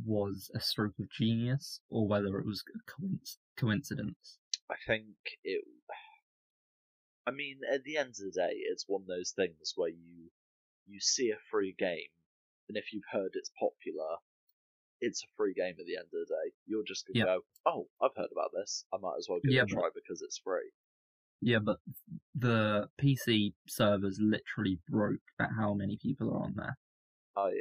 was 0.05 0.51
a 0.55 0.61
stroke 0.61 0.99
of 0.99 1.11
genius 1.11 1.81
or 1.91 2.07
whether 2.09 2.39
it 2.39 2.47
was 2.47 2.65
a 2.75 2.81
coincidence. 3.57 4.39
I 4.71 4.77
think 4.87 5.39
it. 5.45 5.63
I 7.29 7.31
mean, 7.31 7.61
at 7.63 7.85
the 7.85 7.97
end 7.97 8.09
of 8.11 8.17
the 8.17 8.33
day, 8.33 8.55
it's 8.55 8.89
one 8.89 9.03
of 9.03 9.07
those 9.07 9.31
things 9.31 9.73
where 9.77 9.89
you 9.91 10.33
you 10.87 11.01
see 11.01 11.31
a 11.31 11.39
free 11.39 11.73
game, 11.73 12.11
and 12.69 12.77
if 12.77 12.93
you've 12.93 13.05
heard 13.11 13.33
it's 13.37 13.51
popular, 13.51 14.19
it's 15.01 15.25
a 15.25 15.29
free 15.37 15.55
game 15.55 15.77
at 15.81 15.87
the 15.87 15.97
end 15.97 16.07
of 16.07 16.13
the 16.13 16.27
day. 16.27 16.55
You're 16.67 16.85
just 16.85 17.07
gonna 17.07 17.19
Yeah. 17.19 17.25
go, 17.25 17.47
"Oh, 17.67 17.91
I've 18.01 18.17
heard 18.17 18.33
about 18.33 18.53
this. 18.53 18.87
I 18.93 18.99
might 18.99 19.19
as 19.19 19.29
well 19.29 19.41
give 19.41 19.55
Yeah, 19.55 19.63
it 19.63 19.65
a 19.65 19.67
try 19.67 19.91
because 19.95 20.23
it's 20.23 20.39
free." 20.39 20.73
Yeah, 21.41 21.59
but 21.61 21.81
the 22.35 22.91
PC 22.99 23.55
servers 23.69 24.19
literally 24.21 24.81
broke 24.89 25.21
at 25.41 25.51
how 25.57 25.75
many 25.75 25.97
people 25.97 26.31
are 26.31 26.43
on 26.45 26.55
there. 26.57 26.79
I, 27.37 27.41
I, 27.41 27.53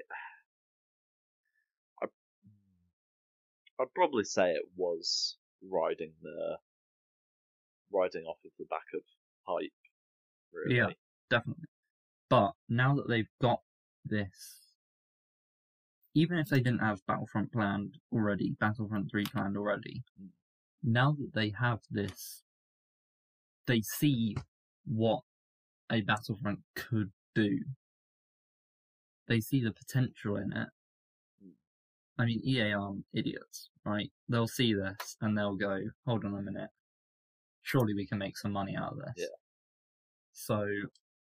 I'd 3.79 3.93
probably 3.93 4.23
say 4.23 4.51
it 4.51 4.65
was 4.75 5.37
riding 5.61 6.11
the, 6.21 6.57
riding 7.91 8.23
off 8.25 8.37
of 8.45 8.51
the 8.57 8.65
back 8.65 8.85
of 8.93 9.01
hype. 9.47 9.71
Really. 10.53 10.75
Yeah. 10.77 10.89
Definitely. 11.29 11.65
But 12.29 12.53
now 12.69 12.95
that 12.95 13.07
they've 13.07 13.29
got 13.41 13.61
this, 14.05 14.73
even 16.15 16.37
if 16.39 16.47
they 16.49 16.59
didn't 16.59 16.79
have 16.79 17.05
Battlefront 17.05 17.51
planned 17.51 17.97
already, 18.11 18.51
Battlefront 18.59 19.11
3 19.11 19.25
planned 19.25 19.57
already, 19.57 20.03
Mm. 20.19 20.29
now 20.83 21.11
that 21.11 21.33
they 21.33 21.49
have 21.49 21.81
this, 21.91 22.43
they 23.67 23.81
see 23.81 24.35
what 24.85 25.23
a 25.91 26.01
Battlefront 26.01 26.59
could 26.75 27.11
do. 27.35 27.59
They 29.27 29.41
see 29.41 29.61
the 29.61 29.73
potential 29.73 30.37
in 30.37 30.53
it. 30.53 30.69
I 32.19 32.25
mean, 32.25 32.41
EA 32.43 32.73
aren't 32.73 33.05
idiots, 33.13 33.69
right? 33.85 34.11
They'll 34.27 34.47
see 34.47 34.73
this 34.73 35.17
and 35.21 35.37
they'll 35.37 35.55
go, 35.55 35.79
hold 36.05 36.25
on 36.25 36.33
a 36.33 36.41
minute. 36.41 36.69
Surely 37.61 37.93
we 37.93 38.07
can 38.07 38.17
make 38.17 38.37
some 38.37 38.51
money 38.51 38.75
out 38.75 38.93
of 38.93 38.99
this. 38.99 39.13
Yeah. 39.17 39.35
So, 40.33 40.67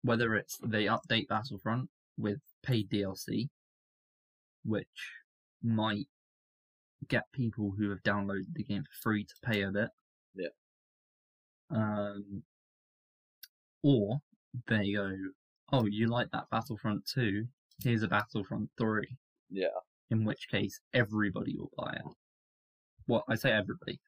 whether 0.02 0.34
it's 0.36 0.58
they 0.64 0.84
update 0.84 1.28
Battlefront 1.28 1.88
with 2.16 2.38
paid 2.62 2.90
DLC, 2.90 3.48
which 4.64 4.86
might 5.62 6.06
get 7.08 7.24
people 7.32 7.72
who 7.76 7.90
have 7.90 8.02
downloaded 8.02 8.52
the 8.54 8.64
game 8.64 8.82
for 8.82 9.02
free 9.02 9.24
to 9.24 9.34
pay 9.42 9.62
a 9.62 9.70
bit. 9.70 9.88
Yeah. 10.34 10.48
Um, 11.70 12.42
or 13.82 14.20
they 14.68 14.92
go, 14.92 15.12
oh, 15.72 15.86
you 15.86 16.08
like 16.08 16.30
that 16.32 16.50
Battlefront 16.50 17.06
2? 17.06 17.46
Here's 17.82 18.02
a 18.02 18.08
Battlefront 18.08 18.70
3 18.78 19.06
Yeah. 19.50 19.68
In 20.10 20.24
which 20.24 20.48
case 20.50 20.80
everybody 20.92 21.54
will 21.56 21.70
buy 21.76 21.92
it. 21.94 22.12
Well, 23.06 23.24
I 23.28 23.34
say 23.36 23.50
everybody. 23.52 24.00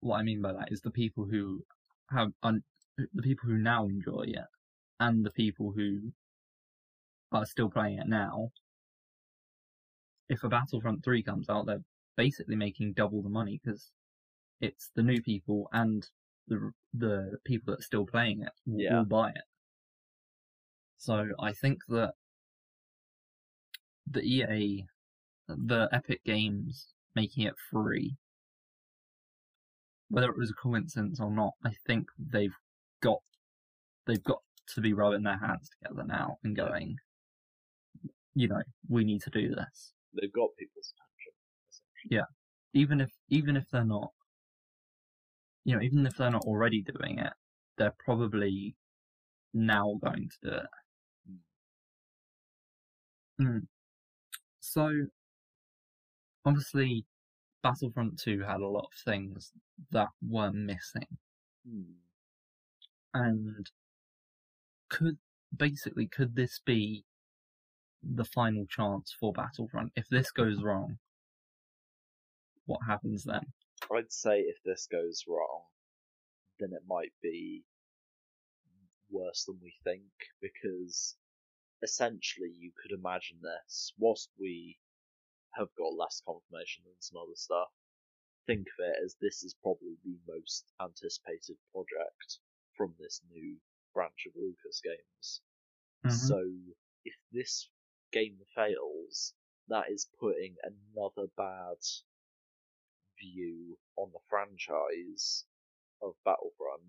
What 0.00 0.16
I 0.18 0.22
mean 0.22 0.42
by 0.42 0.52
that 0.52 0.70
is 0.70 0.80
the 0.80 0.90
people 0.90 1.24
who 1.30 1.62
have 2.10 2.30
un- 2.42 2.62
the 2.96 3.22
people 3.22 3.48
who 3.48 3.58
now 3.58 3.86
enjoy 3.86 4.24
it, 4.28 4.44
and 5.00 5.24
the 5.24 5.30
people 5.32 5.72
who 5.74 6.12
are 7.32 7.46
still 7.46 7.70
playing 7.70 7.98
it 7.98 8.08
now. 8.08 8.50
If 10.28 10.42
a 10.44 10.48
Battlefront 10.48 11.04
Three 11.04 11.22
comes 11.22 11.48
out, 11.48 11.66
they're 11.66 11.82
basically 12.16 12.56
making 12.56 12.94
double 12.94 13.22
the 13.22 13.28
money 13.28 13.60
because 13.62 13.90
it's 14.60 14.90
the 14.94 15.02
new 15.02 15.20
people 15.22 15.68
and 15.72 16.06
the 16.48 16.72
the 16.94 17.38
people 17.44 17.72
that 17.72 17.80
are 17.80 17.84
still 17.84 18.06
playing 18.06 18.42
it 18.42 18.52
will, 18.66 18.80
Yeah. 18.80 18.98
will 18.98 19.04
buy 19.04 19.30
it. 19.30 19.44
So 20.98 21.26
I 21.38 21.52
think 21.52 21.78
that 21.88 22.14
the 24.06 24.22
EA, 24.22 24.86
the 25.48 25.88
Epic 25.92 26.20
Games 26.24 26.88
making 27.14 27.44
it 27.44 27.54
free, 27.70 28.16
whether 30.08 30.28
it 30.28 30.38
was 30.38 30.50
a 30.50 30.54
coincidence 30.54 31.20
or 31.20 31.30
not, 31.30 31.52
I 31.64 31.70
think 31.86 32.08
they've 32.18 32.54
got 33.02 33.18
they've 34.06 34.22
got 34.22 34.40
to 34.74 34.80
be 34.80 34.92
rubbing 34.92 35.22
their 35.22 35.38
hands 35.38 35.70
together 35.70 36.04
now 36.06 36.38
and 36.44 36.56
going, 36.56 36.96
you 38.34 38.48
know, 38.48 38.62
we 38.88 39.04
need 39.04 39.22
to 39.22 39.30
do 39.30 39.48
this. 39.48 39.92
They've 40.20 40.32
got 40.32 40.50
people's 40.58 40.92
attention. 40.92 42.10
Yeah, 42.10 42.26
even 42.72 43.00
if 43.00 43.10
even 43.28 43.56
if 43.56 43.64
they're 43.70 43.84
not, 43.84 44.10
you 45.64 45.74
know, 45.74 45.82
even 45.82 46.06
if 46.06 46.16
they're 46.16 46.30
not 46.30 46.44
already 46.44 46.82
doing 46.82 47.18
it, 47.18 47.32
they're 47.78 47.94
probably 48.04 48.76
now 49.54 49.98
going 50.02 50.28
to 50.28 50.50
do 50.50 50.56
it. 50.56 50.66
Mm. 53.40 53.66
So, 54.60 54.90
obviously, 56.46 57.04
Battlefront 57.62 58.18
2 58.20 58.40
had 58.40 58.60
a 58.60 58.66
lot 58.66 58.86
of 58.86 58.98
things 59.04 59.52
that 59.90 60.08
were 60.26 60.52
missing. 60.52 61.18
Hmm. 61.68 61.82
And 63.12 63.70
could, 64.88 65.18
basically, 65.56 66.06
could 66.06 66.36
this 66.36 66.60
be 66.64 67.04
the 68.02 68.24
final 68.24 68.66
chance 68.66 69.14
for 69.18 69.32
Battlefront? 69.32 69.92
If 69.96 70.08
this 70.08 70.30
goes 70.30 70.62
wrong, 70.62 70.98
what 72.66 72.80
happens 72.86 73.24
then? 73.24 73.40
I'd 73.92 74.12
say 74.12 74.40
if 74.40 74.56
this 74.64 74.86
goes 74.90 75.24
wrong, 75.26 75.62
then 76.60 76.70
it 76.72 76.82
might 76.86 77.12
be 77.22 77.64
worse 79.10 79.44
than 79.44 79.58
we 79.62 79.74
think 79.84 80.02
because 80.40 81.16
essentially 81.82 82.52
you 82.58 82.72
could 82.80 82.96
imagine 82.98 83.38
this 83.42 83.92
whilst 83.98 84.30
we 84.40 84.78
have 85.56 85.74
got 85.76 85.94
less 85.96 86.22
confirmation 86.24 86.84
than 86.84 87.00
some 87.00 87.18
other 87.20 87.36
stuff. 87.36 87.68
Think 88.46 88.68
of 88.78 88.84
it 88.86 88.96
as 89.04 89.16
this 89.20 89.42
is 89.42 89.54
probably 89.62 89.96
the 90.04 90.18
most 90.26 90.72
anticipated 90.80 91.56
project 91.72 92.38
from 92.76 92.94
this 92.98 93.20
new 93.30 93.58
branch 93.92 94.26
of 94.26 94.34
Lucas 94.36 94.80
games. 94.82 95.40
Mhm. 96.04 96.28
So 96.28 96.74
if 97.04 97.16
this 97.32 97.68
game 98.12 98.44
fails, 98.54 99.34
that 99.68 99.90
is 99.90 100.08
putting 100.18 100.56
another 100.62 101.26
bad 101.36 101.78
view 103.18 103.78
on 103.96 104.12
the 104.12 104.20
franchise 104.28 105.44
of 106.02 106.14
Battlefront 106.24 106.82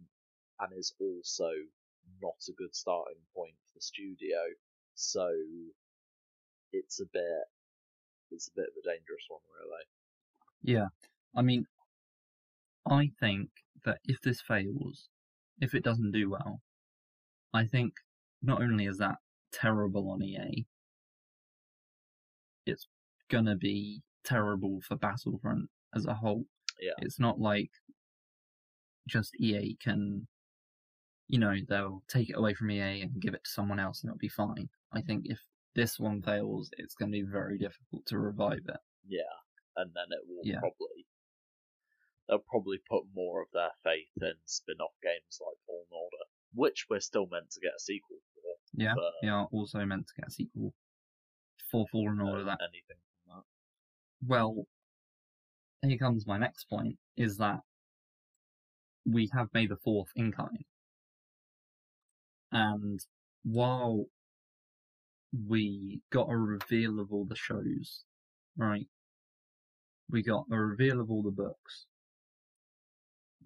and 0.60 0.74
is 0.74 0.94
also 1.00 1.52
not 2.22 2.38
a 2.48 2.54
good 2.54 2.76
starting 2.76 3.22
point 3.34 3.56
for 3.66 3.74
the 3.76 3.82
studio. 3.82 4.40
So 4.96 5.30
it's 6.72 7.00
a 7.00 7.06
bit 7.06 7.46
it's 8.32 8.50
a 8.50 8.56
bit 8.56 8.68
of 8.68 8.84
a 8.84 8.88
dangerous 8.88 9.26
one 9.30 9.42
really. 9.60 9.84
Yeah. 10.64 10.88
I 11.36 11.42
mean, 11.42 11.66
I 12.90 13.12
think 13.20 13.50
that 13.86 14.00
if 14.06 14.22
this 14.22 14.42
fails, 14.42 15.10
if 15.62 15.74
it 15.74 15.84
doesn't 15.84 16.12
do 16.12 16.30
well, 16.30 16.62
I 17.54 17.66
think 17.66 17.94
not 18.42 18.62
only 18.62 18.86
is 18.86 18.98
that 18.98 19.18
terrible 19.52 20.10
on 20.10 20.24
EA, 20.24 20.66
it's 22.66 22.88
gonna 23.30 23.56
be 23.56 24.02
terrible 24.24 24.82
for 24.82 24.96
Battlefront 24.96 25.70
as 25.96 26.06
a 26.06 26.14
whole. 26.14 26.46
Yeah. 26.80 26.92
It's 27.00 27.20
not 27.20 27.40
like 27.40 27.72
just 29.08 29.40
EA 29.40 29.78
can, 29.82 30.28
you 31.28 31.40
know, 31.40 31.56
they'll 31.68 32.04
take 32.08 32.30
it 32.30 32.38
away 32.38 32.54
from 32.54 32.72
EA 32.72 33.02
and 33.02 33.22
give 33.22 33.34
it 33.34 33.44
to 33.44 33.50
someone 33.50 33.80
else 33.80 34.02
and 34.02 34.10
it'll 34.10 34.18
be 34.18 34.28
fine. 34.28 34.70
I 34.94 35.02
think 35.02 35.26
if 35.26 35.40
this 35.78 36.00
one 36.00 36.22
fails, 36.24 36.70
it's 36.78 36.96
going 36.96 37.12
to 37.12 37.18
be 37.24 37.32
very 37.32 37.58
difficult 37.60 38.06
to 38.08 38.18
revive 38.18 38.66
it. 38.68 38.80
Yeah. 39.08 39.22
And 39.78 39.92
then 39.94 40.06
it 40.12 40.28
will 40.28 40.42
Yeah. 40.44 40.60
probably 40.60 41.06
they'll 42.28 42.40
probably 42.40 42.80
put 42.90 43.04
more 43.16 43.42
of 43.42 43.48
their 43.54 43.72
faith 43.86 44.10
in 44.22 44.34
spin 44.46 44.76
off 44.82 44.92
games 45.02 45.40
like 45.40 45.56
Fallen 45.66 45.86
Order. 45.92 46.24
Which 46.54 46.88
we're 46.90 47.00
still 47.00 47.28
meant 47.28 47.52
to 47.52 47.62
get 47.62 47.72
a 47.78 47.80
sequel 47.80 48.18
for. 48.34 48.42
Yeah, 48.74 48.96
but 48.96 49.14
they 49.22 49.30
are 49.30 49.48
also 49.52 49.86
meant 49.86 50.08
to 50.08 50.14
get 50.20 50.28
a 50.28 50.32
sequel 50.32 50.74
for 51.72 51.86
Fallen 51.92 52.20
uh, 52.20 52.26
Order. 52.26 52.44
That 52.46 52.60
anything 52.64 52.98
from 53.24 53.36
that. 53.38 53.44
well, 54.28 54.66
here 55.84 55.98
comes 56.00 56.26
my 56.26 56.38
next 56.38 56.66
point: 56.66 56.98
is 57.16 57.38
that 57.38 57.62
we 59.06 59.30
have 59.34 59.54
made 59.54 59.70
the 59.70 59.78
Fourth 59.78 60.10
in 60.16 60.32
kind, 60.32 60.66
and 62.52 63.00
while 63.44 64.06
we 65.34 66.02
got 66.12 66.30
a 66.30 66.38
reveal 66.38 67.00
of 67.00 67.12
all 67.12 67.26
the 67.26 67.36
shows, 67.36 68.04
right? 68.56 68.88
We 70.10 70.24
got 70.24 70.46
a 70.52 70.58
reveal 70.58 71.02
of 71.02 71.12
all 71.12 71.22
the 71.22 71.32
books. 71.32 71.86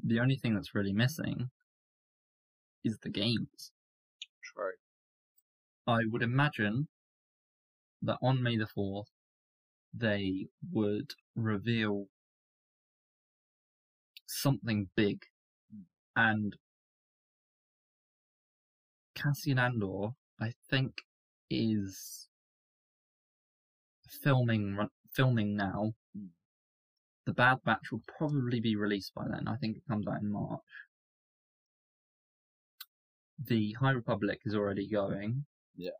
The 0.03 0.19
only 0.19 0.35
thing 0.35 0.55
that's 0.55 0.75
really 0.75 0.93
missing 0.93 1.49
is 2.83 2.97
the 2.99 3.09
games. 3.09 3.71
True. 4.43 4.71
I 5.87 6.01
would 6.09 6.21
imagine 6.21 6.87
that 8.03 8.17
on 8.21 8.41
May 8.41 8.57
the 8.57 8.67
4th, 8.77 9.05
they 9.93 10.47
would 10.71 11.11
reveal 11.35 12.07
something 14.27 14.87
big. 14.95 15.21
And 16.15 16.55
Cassian 19.15 19.59
Andor, 19.59 20.09
I 20.39 20.53
think, 20.69 20.93
is 21.51 22.27
filming 24.07 24.77
filming 25.13 25.55
now. 25.55 25.93
Hmm. 26.15 26.27
The 27.25 27.33
Bad 27.33 27.59
Batch 27.63 27.91
will 27.91 28.01
probably 28.17 28.59
be 28.59 28.75
released 28.75 29.13
by 29.13 29.25
then. 29.29 29.47
I 29.47 29.57
think 29.57 29.77
it 29.77 29.87
comes 29.87 30.07
out 30.07 30.21
in 30.21 30.31
March. 30.31 30.59
The 33.43 33.73
High 33.79 33.91
Republic 33.91 34.39
is 34.45 34.55
already 34.55 34.87
going. 34.87 35.45
Yeah. 35.75 35.91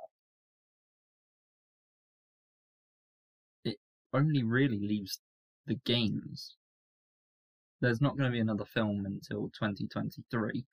It 3.66 3.78
only 4.14 4.44
really 4.44 4.80
leaves 4.80 5.20
the 5.66 5.76
games. 5.86 6.56
There's 7.82 8.02
not 8.02 8.18
going 8.18 8.30
to 8.30 8.34
be 8.34 8.40
another 8.40 8.66
film 8.66 9.06
until 9.06 9.50
2023. 9.60 10.66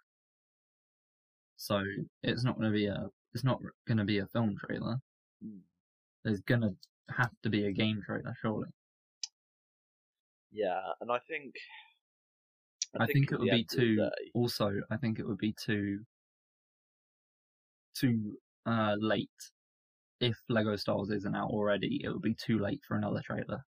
So 1.57 1.83
it's 2.23 2.45
not 2.45 2.59
going 2.59 2.71
to 2.71 2.79
be 2.79 2.87
a 2.87 3.09
it's 3.35 3.45
not 3.45 3.61
going 3.87 3.99
to 3.99 4.05
be 4.05 4.19
a 4.19 4.27
film 4.27 4.57
trailer. 4.59 4.97
Hmm. 5.43 5.59
There's 6.25 6.41
going 6.43 6.63
to 6.63 6.75
have 7.15 7.31
to 7.43 7.51
be 7.51 7.67
a 7.67 7.73
game 7.73 8.03
trailer, 8.05 8.35
surely. 8.41 8.69
Yeah, 10.51 10.81
and 11.01 11.11
I 11.13 11.19
think 11.29 11.55
I, 12.99 13.07
think, 13.07 13.33
at 13.33 13.35
it 13.35 13.39
would 13.41 13.45
be 13.47 13.51
end 13.51 13.61
of 13.61 13.69
the 13.71 13.77
too. 13.77 13.97
day- 13.97 14.31
Also, 14.35 14.73
I 14.91 14.97
think 14.97 15.19
it 15.19 15.27
would 15.27 15.39
be 15.39 15.53
too 15.53 16.01
too 17.95 18.39
uh, 18.67 18.97
late. 18.99 19.29
If 20.21 20.37
Lego 20.49 20.75
Star 20.77 20.97
Wars 20.97 21.11
isn't 21.11 21.37
out 21.37 21.51
already, 21.51 22.01
it 22.03 22.09
would 22.09 22.23
be 22.23 22.35
too 22.35 22.59
late 22.59 22.81
for 22.87 22.97
another 22.97 23.21
trailer 23.25 23.65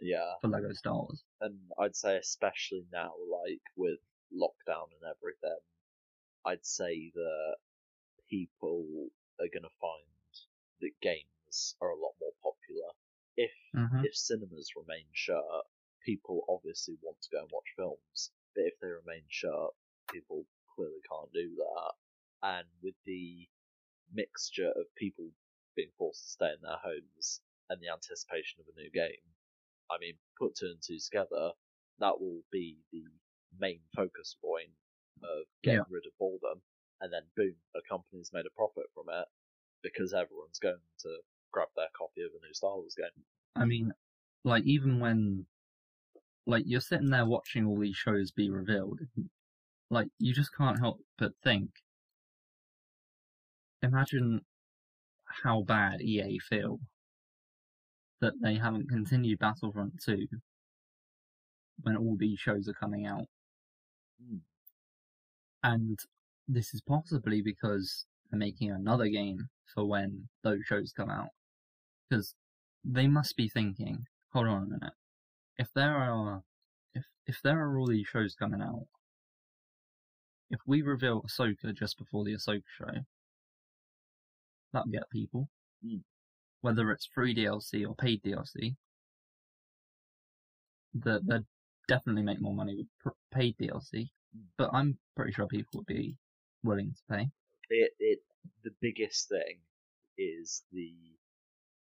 yeah, 0.00 0.32
for 0.40 0.48
Lego 0.48 0.72
Star 0.72 0.94
Wars. 0.94 1.22
and 1.42 1.58
I'd 1.78 1.94
say 1.96 2.16
especially 2.16 2.86
now, 2.92 3.12
like 3.30 3.60
with 3.76 3.98
lockdown 4.32 4.86
and 4.98 5.10
everything, 5.10 5.58
I'd 6.46 6.64
say 6.64 7.10
that 7.14 7.56
people 8.30 9.10
are 9.40 9.48
gonna 9.52 9.70
find 9.80 10.06
that 10.80 11.00
games 11.02 11.76
are 11.80 11.90
a 11.90 11.96
lot 12.00 12.14
more 12.20 12.34
popular 12.42 12.92
if 13.36 13.52
Mhm. 13.74 14.04
if 14.04 14.16
cinemas 14.16 14.72
remain 14.76 15.06
shut, 15.12 15.66
people 16.04 16.44
obviously 16.48 16.96
want 17.02 17.20
to 17.22 17.30
go 17.30 17.42
and 17.42 17.50
watch 17.52 17.66
films. 17.76 18.32
But 18.54 18.64
if 18.66 18.78
they 18.80 18.88
remain 18.88 19.24
shut, 19.28 19.74
people 20.10 20.46
clearly 20.74 21.00
can't 21.08 21.32
do 21.32 21.54
that. 21.56 21.92
And 22.42 22.68
with 22.82 22.94
the 23.04 23.48
mixture 24.12 24.70
of 24.72 24.94
people 24.96 25.30
being 25.76 25.92
forced 25.98 26.24
to 26.24 26.30
stay 26.30 26.52
in 26.54 26.60
their 26.62 26.78
homes 26.78 27.42
and 27.70 27.80
the 27.82 27.88
anticipation 27.88 28.60
of 28.60 28.68
a 28.68 28.80
new 28.80 28.90
game, 28.90 29.34
I 29.90 29.98
mean, 29.98 30.18
put 30.38 30.56
two 30.56 30.66
and 30.68 30.82
two 30.82 30.98
together, 30.98 31.52
that 31.98 32.20
will 32.20 32.42
be 32.50 32.84
the 32.92 33.04
main 33.58 33.82
focus 33.94 34.36
point 34.40 34.74
of 35.22 35.46
getting 35.62 35.86
rid 35.90 36.06
of 36.06 36.16
boredom. 36.18 36.62
And 37.00 37.12
then, 37.12 37.22
boom, 37.36 37.54
a 37.74 37.80
company's 37.88 38.30
made 38.32 38.46
a 38.46 38.56
profit 38.56 38.84
from 38.94 39.06
it 39.08 39.26
because 39.82 40.12
everyone's 40.12 40.58
going 40.58 40.76
to 41.00 41.08
grab 41.52 41.68
their 41.76 41.88
copy 41.96 42.22
of 42.22 42.30
a 42.30 42.46
new 42.46 42.52
Star 42.52 42.76
Wars 42.76 42.94
game. 42.96 43.24
I 43.56 43.64
mean, 43.64 43.92
like 44.44 44.64
even 44.64 45.00
when, 45.00 45.46
like 46.46 46.64
you're 46.66 46.80
sitting 46.80 47.10
there 47.10 47.26
watching 47.26 47.66
all 47.66 47.78
these 47.78 47.96
shows 47.96 48.30
be 48.30 48.50
revealed, 48.50 49.00
like 49.90 50.08
you 50.18 50.34
just 50.34 50.54
can't 50.56 50.78
help 50.78 51.00
but 51.18 51.32
think. 51.42 51.70
Imagine 53.82 54.42
how 55.24 55.62
bad 55.62 56.02
EA 56.02 56.38
feel 56.38 56.80
that 58.20 58.34
they 58.42 58.56
haven't 58.56 58.90
continued 58.90 59.38
Battlefront 59.38 60.02
2 60.04 60.26
when 61.82 61.96
all 61.96 62.16
these 62.18 62.38
shows 62.38 62.68
are 62.68 62.74
coming 62.74 63.06
out. 63.06 63.26
Hmm. 64.22 64.38
And 65.62 65.98
this 66.52 66.74
is 66.74 66.80
possibly 66.80 67.40
because 67.42 68.06
they're 68.30 68.38
making 68.38 68.70
another 68.70 69.08
game 69.08 69.48
for 69.72 69.84
when 69.84 70.28
those 70.42 70.64
shows 70.66 70.92
come 70.92 71.10
out. 71.10 71.28
Because 72.08 72.34
they 72.84 73.06
must 73.06 73.36
be 73.36 73.48
thinking, 73.48 74.04
hold 74.32 74.48
on 74.48 74.64
a 74.64 74.66
minute. 74.66 74.94
If 75.56 75.68
there 75.74 75.96
are 75.96 76.42
if 76.94 77.04
if 77.26 77.40
there 77.42 77.60
are 77.60 77.78
all 77.78 77.86
these 77.86 78.06
shows 78.06 78.34
coming 78.34 78.62
out, 78.62 78.86
if 80.50 80.60
we 80.66 80.82
reveal 80.82 81.22
Ahsoka 81.22 81.74
just 81.74 81.98
before 81.98 82.24
the 82.24 82.34
Ahsoka 82.34 82.62
show, 82.76 83.00
that'll 84.72 84.90
get 84.90 85.10
people. 85.10 85.48
Mm. 85.84 86.02
Whether 86.62 86.90
it's 86.90 87.06
free 87.06 87.34
DLC 87.34 87.86
or 87.86 87.94
paid 87.94 88.22
DLC, 88.22 88.76
that 90.94 91.26
they'd 91.26 91.46
definitely 91.88 92.22
make 92.22 92.40
more 92.40 92.54
money 92.54 92.76
with 92.76 93.14
paid 93.32 93.56
DLC. 93.58 94.08
Mm. 94.36 94.44
But 94.58 94.70
I'm 94.72 94.98
pretty 95.16 95.32
sure 95.32 95.46
people 95.46 95.70
would 95.74 95.86
be 95.86 96.16
willing 96.62 96.92
to 96.94 97.02
pay. 97.16 97.30
It, 97.70 97.96
it 97.98 98.22
the 98.64 98.70
biggest 98.82 99.30
thing 99.30 99.62
is 100.18 100.62
the 100.72 101.18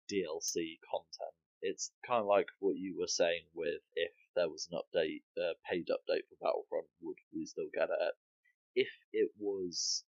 DLC 0.09 0.79
content. 0.89 1.35
It's 1.61 1.93
kind 2.07 2.21
of 2.21 2.27
like 2.27 2.47
what 2.61 2.77
you 2.77 2.97
were 2.97 3.09
saying 3.09 3.49
with 3.53 3.83
if 3.97 4.13
there 4.37 4.49
was 4.49 4.69
an 4.71 4.79
update, 4.79 5.25
a 5.37 5.55
paid 5.69 5.89
update 5.89 6.29
for 6.29 6.37
Battlefront, 6.41 6.87
would 7.01 7.19
we 7.33 7.47
still 7.47 7.69
get 7.75 7.91
it? 7.91 8.15
If 8.77 8.93
it 9.13 9.33
was 9.39 10.05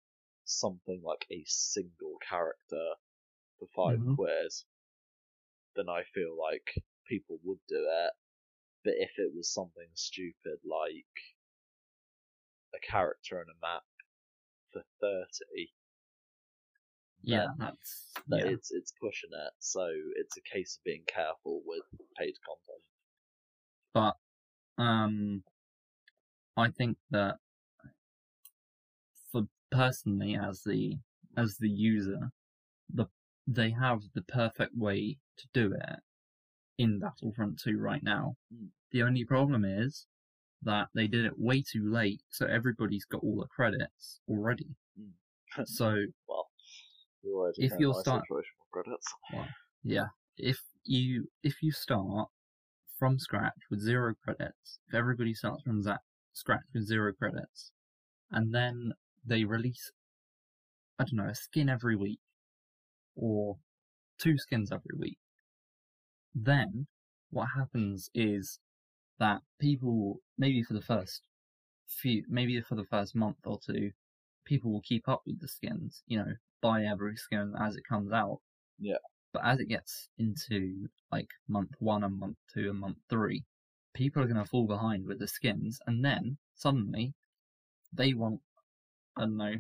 something 0.45 1.03
like 1.03 1.27
a 1.31 1.45
single 1.47 2.19
character 2.19 2.97
for 3.59 3.69
5 3.69 4.01
Mhm. 4.01 4.15
quid, 4.17 4.53
then 5.77 5.89
I 5.89 6.05
feel 6.05 6.37
like 6.37 6.75
people 7.07 7.41
would 7.43 7.61
do 7.69 7.89
it. 7.89 8.13
But 8.85 8.95
if 8.99 9.19
it 9.19 9.35
was 9.35 9.53
something 9.53 9.91
stupid 9.95 10.61
like 10.65 11.07
a 12.75 12.79
character 12.79 13.41
and 13.43 13.51
a 13.51 13.55
map 13.61 13.85
for 14.79 14.85
thirty, 15.01 15.71
Yeah, 17.23 17.47
that's 17.59 18.13
that 18.29 18.45
yeah. 18.45 18.53
it's 18.53 18.71
it's 18.71 18.93
pushing 19.01 19.31
it. 19.33 19.53
So 19.59 19.89
it's 20.17 20.37
a 20.37 20.43
case 20.43 20.77
of 20.79 20.85
being 20.85 21.05
careful 21.07 21.63
with 21.67 21.85
paid 22.19 22.35
content. 22.47 22.83
but 23.95 24.17
um, 24.79 25.43
I 26.57 26.71
think 26.71 26.99
that 27.11 27.37
for 29.33 29.43
personally 29.71 30.37
as 30.37 30.63
the 30.65 30.97
as 31.37 31.57
the 31.59 31.69
user, 31.69 32.31
the 32.93 33.07
they 33.47 33.71
have 33.71 34.01
the 34.15 34.23
perfect 34.23 34.77
way 34.77 35.19
to 35.39 35.47
do 35.55 35.73
it 35.73 36.01
in 36.79 37.01
Battlefront 37.01 37.59
2 37.61 37.79
right 37.79 38.03
now. 38.03 38.37
Mm. 38.55 38.69
The 38.93 39.03
only 39.03 39.25
problem 39.25 39.65
is 39.65 40.07
that 40.63 40.89
they 40.95 41.07
did 41.07 41.25
it 41.25 41.39
way 41.39 41.63
too 41.63 41.91
late, 41.91 42.21
so 42.31 42.47
everybody's 42.47 43.05
got 43.05 43.23
all 43.23 43.37
the 43.37 43.47
credits 43.47 44.21
already. 44.29 44.67
Mm. 45.01 45.67
so 45.67 45.95
Well, 46.27 46.49
you 47.23 47.67
If 47.67 47.73
my 47.73 48.01
start- 48.01 48.25
with. 48.31 48.45
Yeah. 49.85 50.07
If 50.37 50.61
you 50.85 51.29
if 51.43 51.63
you 51.63 51.73
start 51.73 52.29
from 52.99 53.19
scratch 53.19 53.55
with 53.71 53.81
zero 53.81 54.15
credits, 54.25 54.79
if 54.89 54.95
everybody 54.95 55.35
starts 55.35 55.63
from 55.63 55.83
za- 55.83 56.01
scratch 56.33 56.63
with 56.75 56.87
zero 56.87 57.13
credits, 57.13 57.71
and 58.31 58.53
then 58.55 58.93
they 59.25 59.45
release, 59.45 59.91
I 60.99 61.05
don't 61.05 61.15
know, 61.15 61.31
a 61.31 61.35
skin 61.35 61.69
every 61.69 61.97
week, 61.97 62.21
or 63.17 63.57
two 64.19 64.37
skins 64.39 64.73
every 64.73 64.97
week, 64.99 65.19
then 66.35 66.87
what 67.31 67.49
happens 67.57 68.09
is 68.15 68.59
that 69.19 69.41
people, 69.61 70.21
maybe 70.39 70.63
for 70.63 70.75
the 70.75 70.83
first 70.83 71.23
few, 71.89 72.25
maybe 72.29 72.61
for 72.61 72.75
the 72.75 72.85
first 72.85 73.15
month 73.15 73.39
or 73.45 73.59
two, 73.65 73.91
people 74.45 74.73
will 74.73 74.83
keep 74.83 75.09
up 75.09 75.23
with 75.27 75.41
the 75.41 75.49
skins, 75.49 76.03
you 76.07 76.19
know, 76.19 76.33
buy 76.63 76.85
every 76.85 77.17
skin 77.17 77.55
as 77.61 77.77
it 77.77 77.87
comes 77.89 78.13
out. 78.13 78.41
Yeah. 78.79 78.97
But 79.33 79.45
as 79.45 79.61
it 79.61 79.69
gets 79.69 80.09
into 80.19 80.89
like 81.13 81.29
month 81.49 81.71
one 81.79 82.05
and 82.05 82.19
month 82.19 82.37
two 82.53 82.71
and 82.71 82.79
month 82.79 82.97
three, 83.11 83.45
people 83.95 84.23
are 84.23 84.27
going 84.27 84.43
to 84.43 84.49
fall 84.49 84.67
behind 84.67 85.07
with 85.07 85.19
the 85.19 85.29
skins, 85.29 85.81
and 85.87 86.05
then 86.05 86.39
suddenly 86.55 87.15
they 87.93 88.15
want, 88.15 88.41
I 89.17 89.23
don't 89.23 89.37
know, 89.37 89.55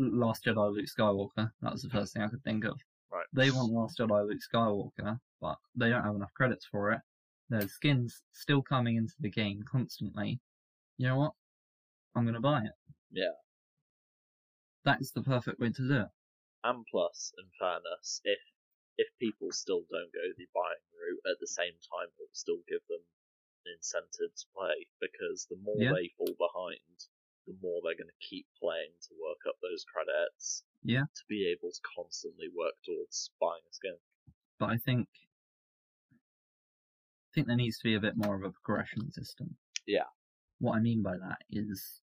Last 0.00 0.44
Jedi 0.44 0.74
Luke 0.74 0.86
Skywalker. 0.86 1.50
That 1.62 1.72
was 1.72 1.82
the 1.82 1.90
first 1.90 2.12
thing 2.12 2.22
I 2.22 2.28
could 2.28 2.44
think 2.44 2.64
of. 2.64 2.78
Right. 3.18 3.26
They 3.32 3.50
want 3.50 3.72
Last 3.72 3.98
Jedi 3.98 4.28
Luke 4.28 4.38
Skywalker, 4.46 5.18
but 5.40 5.56
they 5.74 5.90
don't 5.90 6.04
have 6.04 6.14
enough 6.14 6.32
credits 6.34 6.66
for 6.66 6.92
it. 6.92 7.00
There's 7.48 7.72
skins 7.72 8.22
still 8.32 8.62
coming 8.62 8.96
into 8.96 9.14
the 9.18 9.30
game 9.30 9.64
constantly. 9.70 10.38
You 10.98 11.08
know 11.08 11.16
what? 11.16 11.32
I'm 12.14 12.32
to 12.32 12.40
buy 12.40 12.62
it. 12.62 12.72
Yeah. 13.10 13.34
That 14.84 15.00
is 15.00 15.10
the 15.12 15.22
perfect 15.22 15.58
way 15.58 15.70
to 15.70 15.88
do 15.88 16.00
it. 16.02 16.08
And 16.62 16.86
plus, 16.90 17.32
in 17.38 17.50
fairness, 17.58 18.20
if 18.24 18.38
if 18.98 19.08
people 19.18 19.50
still 19.52 19.82
don't 19.90 20.12
go 20.12 20.26
the 20.36 20.46
buying 20.54 20.86
route 20.94 21.22
at 21.32 21.38
the 21.40 21.46
same 21.46 21.74
time, 21.90 22.08
it 22.10 22.18
will 22.18 22.28
still 22.32 22.62
give 22.68 22.82
them 22.88 23.02
an 23.66 23.72
incentive 23.78 24.34
to 24.34 24.46
play 24.54 24.86
because 25.00 25.46
the 25.50 25.56
more 25.56 25.76
Yeah. 25.78 25.92
they 25.94 26.08
fall 26.18 26.34
behind, 26.38 26.98
the 27.48 27.56
more 27.62 27.80
they're 27.82 27.96
going 27.98 28.12
to 28.12 28.28
keep 28.28 28.46
playing 28.60 28.92
to 29.08 29.16
work 29.16 29.40
up 29.48 29.56
those 29.60 29.84
credits. 29.88 30.62
Yeah. 30.84 31.08
To 31.08 31.24
be 31.28 31.48
able 31.48 31.72
to 31.72 31.80
constantly 31.96 32.46
work 32.54 32.74
towards 32.84 33.30
buying 33.40 33.64
a 33.64 33.74
skin. 33.74 33.96
But 34.60 34.70
I 34.70 34.76
think 34.76 35.08
I 37.26 37.30
think 37.34 37.46
there 37.46 37.56
needs 37.56 37.78
to 37.78 37.84
be 37.84 37.94
a 37.94 38.00
bit 38.00 38.16
more 38.16 38.36
of 38.36 38.44
a 38.44 38.52
progression 38.52 39.10
system. 39.10 39.56
Yeah. 39.86 40.08
What 40.60 40.76
I 40.76 40.80
mean 40.80 41.02
by 41.02 41.16
that 41.16 41.38
is 41.50 42.00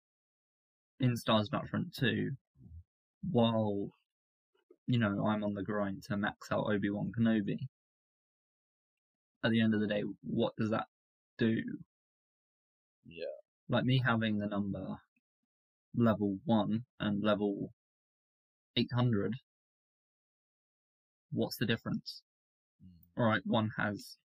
in 1.00 1.16
Stars 1.16 1.48
Battlefront 1.48 1.94
2, 1.94 2.30
while 3.30 3.90
you 4.88 4.98
know, 4.98 5.26
I'm 5.26 5.44
on 5.44 5.54
the 5.54 5.62
grind 5.62 6.02
to 6.04 6.16
max 6.16 6.50
out 6.50 6.66
Obi 6.66 6.88
Wan 6.90 7.12
Kenobi. 7.16 7.68
At 9.44 9.50
the 9.50 9.60
end 9.60 9.74
of 9.74 9.80
the 9.80 9.86
day, 9.86 10.02
what 10.22 10.56
does 10.56 10.70
that 10.70 10.86
do? 11.38 11.56
Yeah. 13.06 13.24
Like 13.68 13.84
me 13.84 14.02
having 14.04 14.38
the 14.38 14.46
number 14.46 14.98
level 15.98 16.38
1 16.44 16.84
and 17.00 17.22
level 17.22 17.72
800, 18.76 19.34
what's 21.32 21.56
the 21.56 21.66
difference? 21.66 22.22
Mm. 22.84 23.22
Alright, 23.22 23.42
one 23.44 23.70
has 23.76 24.16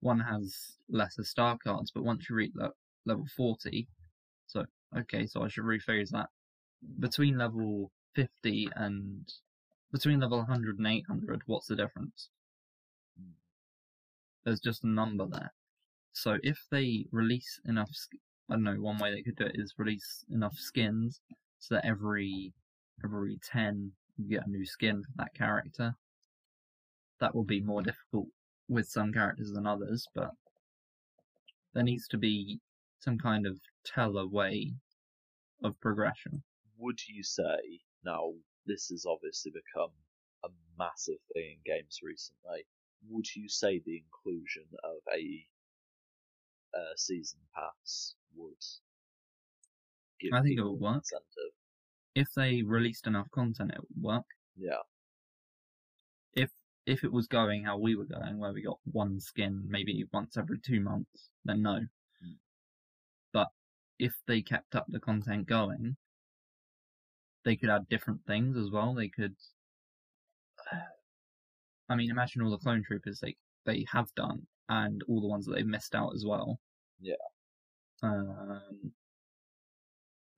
one 0.00 0.20
has 0.20 0.78
lesser 0.88 1.24
star 1.24 1.58
cards, 1.62 1.90
but 1.94 2.04
once 2.04 2.28
you 2.28 2.36
reach 2.36 2.52
le- 2.54 2.72
level 3.04 3.26
40, 3.36 3.86
so, 4.46 4.64
okay, 4.98 5.26
so 5.26 5.42
I 5.42 5.48
should 5.48 5.64
rephrase 5.64 6.10
that. 6.10 6.28
Between 6.98 7.38
level 7.38 7.92
50 8.14 8.68
and 8.74 9.30
between 9.92 10.20
level 10.20 10.38
100 10.38 10.78
and 10.78 10.86
800, 10.86 11.42
what's 11.46 11.66
the 11.66 11.76
difference? 11.76 12.30
Mm. 13.20 13.32
There's 14.44 14.60
just 14.60 14.84
a 14.84 14.88
number 14.88 15.26
there. 15.26 15.52
So 16.12 16.38
if 16.42 16.66
they 16.70 17.06
release 17.12 17.60
enough, 17.64 17.90
I 18.50 18.54
don't 18.54 18.64
know, 18.64 18.74
one 18.74 18.98
way 18.98 19.14
they 19.14 19.22
could 19.22 19.36
do 19.36 19.46
it 19.46 19.52
is 19.54 19.74
release 19.78 20.24
enough 20.28 20.56
skins 20.56 21.20
so 21.60 21.76
that 21.76 21.86
every 21.86 22.52
every 23.04 23.38
10 23.50 23.92
you 24.16 24.28
get 24.28 24.46
a 24.46 24.50
new 24.50 24.66
skin 24.66 25.02
for 25.02 25.12
that 25.18 25.34
character. 25.34 25.94
That 27.20 27.34
will 27.34 27.44
be 27.44 27.60
more 27.60 27.82
difficult 27.82 28.26
with 28.68 28.88
some 28.88 29.12
characters 29.12 29.52
than 29.52 29.66
others, 29.66 30.06
but 30.14 30.30
there 31.74 31.84
needs 31.84 32.08
to 32.08 32.18
be 32.18 32.58
some 32.98 33.18
kind 33.18 33.46
of 33.46 33.60
teller 33.84 34.26
way 34.26 34.74
of 35.62 35.80
progression. 35.80 36.42
Would 36.76 36.98
you 37.08 37.22
say 37.22 37.80
now 38.04 38.32
this 38.66 38.88
has 38.88 39.06
obviously 39.06 39.52
become 39.52 39.90
a 40.44 40.48
massive 40.78 41.20
thing 41.34 41.58
in 41.64 41.72
games 41.72 42.00
recently. 42.02 42.66
Would 43.08 43.26
you 43.34 43.48
say 43.48 43.78
the 43.78 43.96
inclusion 43.96 44.66
of 44.84 44.98
a 45.14 45.44
uh, 46.74 46.94
season 46.96 47.40
pass 47.54 48.14
would 48.36 48.54
give 50.20 50.32
I 50.32 50.42
think 50.42 50.58
it 50.58 50.62
would 50.62 50.80
work. 50.80 50.96
incentive? 50.96 51.52
If 52.14 52.28
they 52.34 52.62
released 52.62 53.06
enough 53.06 53.30
content, 53.30 53.72
it 53.72 53.80
would 53.80 54.02
work. 54.02 54.24
Yeah, 54.56 54.82
If 56.34 56.50
If 56.86 57.04
it 57.04 57.12
was 57.12 57.26
going 57.26 57.64
how 57.64 57.78
we 57.78 57.94
were 57.96 58.04
going, 58.04 58.38
where 58.38 58.52
we 58.52 58.62
got 58.62 58.78
one 58.84 59.20
skin 59.20 59.64
maybe 59.68 60.04
once 60.12 60.36
every 60.36 60.58
two 60.58 60.80
months, 60.80 61.30
then 61.44 61.62
no. 61.62 61.86
Mm. 62.24 62.36
But 63.32 63.48
if 63.98 64.14
they 64.26 64.42
kept 64.42 64.74
up 64.74 64.86
the 64.88 65.00
content 65.00 65.46
going, 65.46 65.96
they 67.44 67.56
could 67.56 67.70
add 67.70 67.88
different 67.88 68.24
things 68.26 68.56
as 68.56 68.70
well. 68.70 68.94
They 68.94 69.08
could. 69.08 69.36
I 71.88 71.96
mean, 71.96 72.10
imagine 72.10 72.42
all 72.42 72.50
the 72.50 72.58
clone 72.58 72.84
troopers 72.84 73.20
they 73.20 73.36
they 73.66 73.86
have 73.92 74.14
done, 74.14 74.46
and 74.70 75.02
all 75.08 75.20
the 75.20 75.26
ones 75.26 75.44
that 75.44 75.54
they've 75.54 75.66
missed 75.66 75.94
out 75.94 76.14
as 76.14 76.24
well. 76.24 76.58
Yeah. 77.00 77.14
Um, 78.02 78.92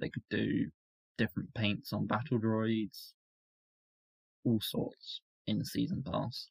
they 0.01 0.09
could 0.09 0.25
do 0.31 0.67
different 1.19 1.55
paints 1.55 1.93
on 1.93 2.07
battle 2.07 2.41
droids, 2.41 3.13
all 4.45 4.59
sorts 4.61 5.21
in 5.47 5.59
the 5.59 5.65
season 5.65 6.03
pass, 6.03 6.49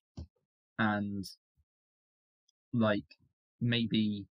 and 0.79 1.25
like 2.71 3.03
maybe 3.59 4.25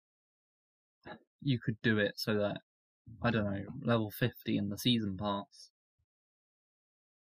you 1.42 1.58
could 1.60 1.78
do 1.82 1.98
it 1.98 2.14
so 2.18 2.36
that 2.36 2.58
I 3.24 3.32
don't 3.32 3.46
know 3.46 3.64
level 3.82 4.12
fifty 4.12 4.58
in 4.58 4.70
the 4.70 4.78
season 4.78 5.18
pass 5.18 5.72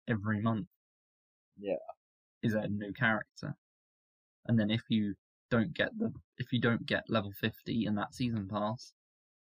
every 0.07 0.41
month. 0.41 0.67
Yeah. 1.57 1.75
is 2.41 2.55
a 2.55 2.67
new 2.67 2.93
character, 2.93 3.55
and 4.47 4.59
then 4.59 4.71
if 4.71 4.81
you 4.89 5.15
don't 5.49 5.73
get 5.73 5.97
the 5.97 6.11
if 6.37 6.51
you 6.53 6.59
don't 6.59 6.85
get 6.85 7.09
level 7.09 7.31
fifty 7.39 7.85
in 7.85 7.95
that 7.95 8.13
season 8.13 8.47
pass, 8.47 8.93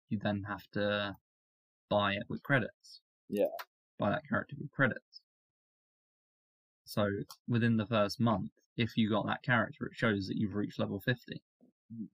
you 0.09 0.19
then 0.21 0.43
have 0.47 0.65
to 0.73 1.15
buy 1.89 2.13
it 2.13 2.23
with 2.29 2.43
credits. 2.43 3.01
Yeah. 3.29 3.45
Buy 3.99 4.09
that 4.11 4.27
character 4.27 4.55
with 4.59 4.71
credits. 4.71 5.21
So 6.85 7.09
within 7.47 7.77
the 7.77 7.85
first 7.87 8.19
month, 8.19 8.51
if 8.77 8.95
you 8.97 9.09
got 9.09 9.25
that 9.27 9.43
character, 9.43 9.85
it 9.87 9.95
shows 9.95 10.27
that 10.27 10.37
you've 10.37 10.55
reached 10.55 10.79
level 10.79 10.99
fifty. 10.99 11.41
Mm. 11.93 12.07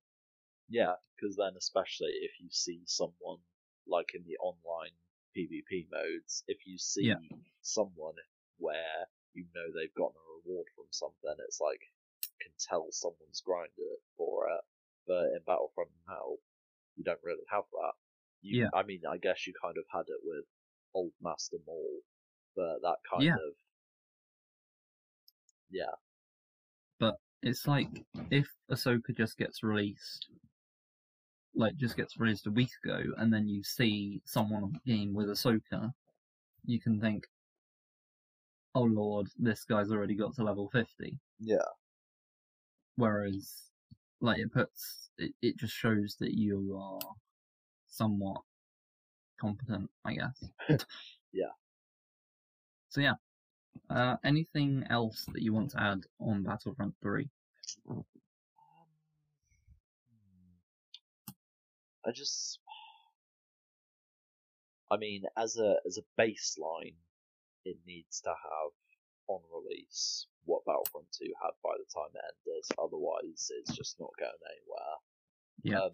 yeah, 0.69 0.93
because 1.15 1.35
then 1.35 1.53
especially 1.57 2.11
if 2.21 2.31
you 2.39 2.47
see 2.51 2.81
someone 2.85 3.39
like 3.87 4.13
in 4.13 4.23
the 4.25 4.37
online 4.37 4.91
PvP 5.35 5.87
modes, 5.91 6.43
if 6.47 6.65
you 6.65 6.77
see 6.77 7.05
Yeah. 7.07 7.15
someone 7.61 8.15
where 8.57 9.07
you 9.33 9.45
know 9.55 9.67
they've 9.73 9.93
gotten 9.95 10.15
a 10.15 10.49
reward 10.49 10.67
from 10.75 10.85
something, 10.91 11.35
it's 11.47 11.59
like 11.61 11.81
can 12.41 12.51
tell 12.59 12.87
someone's 12.91 13.41
grinder 13.41 13.95
for 14.17 14.47
it. 14.49 14.61
But 15.07 15.25
in 15.35 15.39
Battlefront 15.45 15.89
now, 16.07 16.37
you 16.95 17.03
don't 17.03 17.19
really 17.23 17.45
have 17.51 17.65
that. 17.71 17.93
You, 18.41 18.63
Yeah. 18.63 18.69
I 18.73 18.83
mean, 18.83 19.01
I 19.09 19.17
guess 19.17 19.47
you 19.47 19.53
kind 19.61 19.77
of 19.77 19.85
had 19.91 20.05
it 20.09 20.19
with 20.23 20.45
Old 20.93 21.13
Master 21.21 21.57
Maul, 21.65 22.01
but 22.55 22.81
that 22.81 22.97
kind 23.09 23.23
Yeah. 23.25 23.35
of 23.35 23.55
yeah, 25.69 25.95
But 26.99 27.15
It's 27.43 27.67
like 27.67 28.05
if 28.29 28.47
Ahsoka 28.69 29.15
just 29.15 29.37
gets 29.37 29.63
released, 29.63 30.29
like 31.55 31.75
just 31.75 31.97
gets 31.97 32.19
released 32.19 32.47
a 32.47 32.51
week 32.51 32.71
ago, 32.83 33.01
and 33.17 33.33
then 33.33 33.47
you 33.47 33.63
see 33.63 34.21
someone 34.25 34.63
on 34.63 34.73
the 34.73 34.91
game 34.91 35.13
with 35.13 35.27
Ahsoka, 35.27 35.93
you 36.65 36.79
can 36.79 36.99
think, 36.99 37.27
"Oh 38.75 38.83
Lord, 38.83 39.27
this 39.37 39.63
guy's 39.65 39.91
already 39.91 40.15
got 40.15 40.35
to 40.35 40.43
level 40.43 40.69
50." 40.69 41.17
yeah, 41.39 41.65
Whereas, 43.01 43.63
like 44.19 44.37
it 44.37 44.53
puts, 44.53 45.09
it, 45.17 45.33
it 45.41 45.57
just 45.57 45.73
shows 45.73 46.17
that 46.19 46.35
you 46.35 46.79
are 46.79 46.99
somewhat 47.87 48.41
competent, 49.39 49.89
I 50.05 50.13
guess. 50.13 50.43
Yeah. 51.33 51.53
So 52.89 53.01
yeah. 53.01 53.13
Uh, 53.89 54.17
anything 54.23 54.83
else 54.89 55.25
that 55.33 55.41
you 55.41 55.53
want 55.53 55.71
to 55.71 55.81
add 55.81 56.01
on 56.19 56.43
Battlefront 56.43 56.93
3? 57.01 57.27
Um, 57.89 58.03
hmm. 60.11 61.31
I 62.05 62.11
just, 62.11 62.59
I 64.91 64.97
mean, 64.97 65.23
as 65.37 65.57
a 65.57 65.77
as 65.87 65.97
a 65.97 66.21
baseline, 66.21 66.97
it 67.63 67.77
needs 67.87 68.19
to 68.21 68.29
have 68.29 68.71
on 69.31 69.41
release 69.63 70.27
what 70.45 70.65
Battlefront 70.65 71.07
2 71.13 71.31
had 71.41 71.53
by 71.63 71.77
the 71.77 71.87
time 71.93 72.11
it 72.13 72.25
ended. 72.25 72.65
Otherwise, 72.77 73.51
it's 73.55 73.75
just 73.75 73.99
not 73.99 74.09
going 74.17 74.43
anywhere. 74.51 74.95
Yeah. 75.63 75.85
Um, 75.85 75.93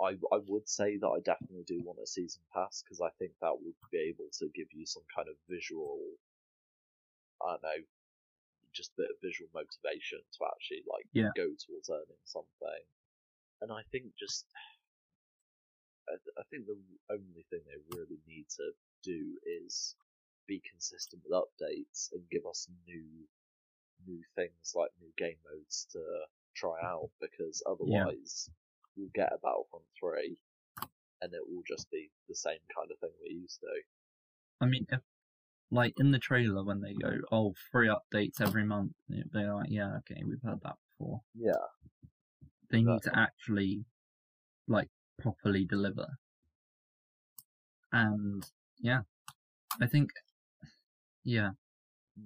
I 0.00 0.10
I 0.34 0.38
would 0.46 0.68
say 0.68 0.96
that 0.98 1.06
I 1.14 1.20
definitely 1.20 1.64
do 1.66 1.82
want 1.84 1.98
a 2.02 2.06
season 2.06 2.42
pass 2.54 2.82
because 2.82 3.00
I 3.00 3.10
think 3.18 3.32
that 3.40 3.54
would 3.60 3.76
be 3.90 3.98
able 4.10 4.30
to 4.38 4.48
give 4.54 4.68
you 4.72 4.86
some 4.86 5.04
kind 5.14 5.28
of 5.28 5.36
visual, 5.48 5.98
I 7.42 7.52
don't 7.52 7.62
know, 7.62 7.80
just 8.72 8.92
a 8.96 9.02
bit 9.02 9.10
of 9.10 9.20
visual 9.22 9.50
motivation 9.54 10.18
to 10.22 10.40
actually 10.48 10.82
like 10.88 11.06
Yeah. 11.12 11.30
go 11.36 11.50
towards 11.54 11.90
earning 11.90 12.22
something. 12.24 12.82
And 13.60 13.70
I 13.70 13.82
think 13.92 14.14
just, 14.18 14.46
I, 16.08 16.14
I 16.38 16.42
think 16.50 16.66
the 16.66 16.78
only 17.10 17.44
thing 17.50 17.60
they 17.66 17.96
really 17.96 18.18
need 18.26 18.46
to 18.58 18.72
do 19.04 19.38
is 19.62 19.94
be 20.52 20.62
consistent 20.70 21.22
with 21.24 21.32
updates 21.32 22.12
and 22.12 22.22
give 22.30 22.44
us 22.48 22.68
new, 22.86 23.04
new 24.06 24.20
things 24.36 24.74
like 24.74 24.90
new 25.00 25.12
game 25.16 25.38
modes 25.50 25.86
to 25.92 26.00
try 26.54 26.76
out 26.84 27.08
because 27.20 27.62
otherwise 27.66 28.50
we'll 28.96 29.08
get 29.14 29.32
a 29.32 29.38
Battlefront 29.42 29.86
3 29.98 30.36
and 31.22 31.32
it 31.32 31.40
will 31.48 31.62
just 31.66 31.90
be 31.90 32.10
the 32.28 32.34
same 32.34 32.60
kind 32.76 32.90
of 32.90 32.98
thing 32.98 33.10
we're 33.20 33.40
used 33.40 33.60
to. 33.60 33.66
I 34.60 34.66
mean, 34.66 34.86
if, 34.90 35.00
like 35.70 35.94
in 35.98 36.10
the 36.10 36.18
trailer 36.18 36.62
when 36.62 36.80
they 36.82 36.92
go, 36.92 37.12
"Oh, 37.32 37.54
free 37.70 37.88
updates 37.88 38.40
every 38.40 38.64
month," 38.64 38.92
they're 39.08 39.54
like, 39.54 39.70
"Yeah, 39.70 39.96
okay, 39.98 40.22
we've 40.22 40.42
heard 40.44 40.60
that 40.62 40.76
before." 40.98 41.22
Yeah. 41.34 41.52
They 42.70 42.82
need 42.82 43.02
to 43.02 43.18
actually, 43.18 43.84
like, 44.68 44.88
properly 45.18 45.64
deliver. 45.64 46.06
And 47.92 48.44
yeah, 48.78 49.02
I 49.80 49.86
think, 49.86 50.10
yeah, 51.24 51.50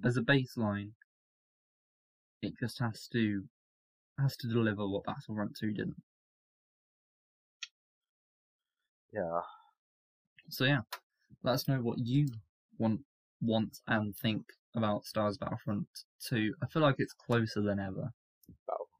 as 0.04 0.16
a 0.16 0.22
baseline, 0.22 0.90
it 2.42 2.54
just 2.58 2.78
has 2.80 3.08
to 3.12 3.44
has 4.18 4.36
to 4.38 4.48
deliver 4.48 4.86
what 4.86 5.04
Battlefront 5.04 5.56
Two 5.58 5.72
didn't. 5.72 6.02
Yeah. 9.12 9.40
So 10.48 10.64
yeah, 10.64 10.80
let 11.42 11.54
us 11.54 11.68
know 11.68 11.78
what 11.78 11.98
you 11.98 12.26
want 12.78 13.00
want 13.40 13.80
and 13.86 14.16
think 14.16 14.44
about 14.74 15.06
Stars 15.06 15.38
Battlefront 15.38 15.86
2. 16.28 16.54
I 16.62 16.66
feel 16.66 16.82
like 16.82 16.96
it's 16.98 17.14
closer 17.14 17.62
than 17.62 17.80
ever, 17.80 18.12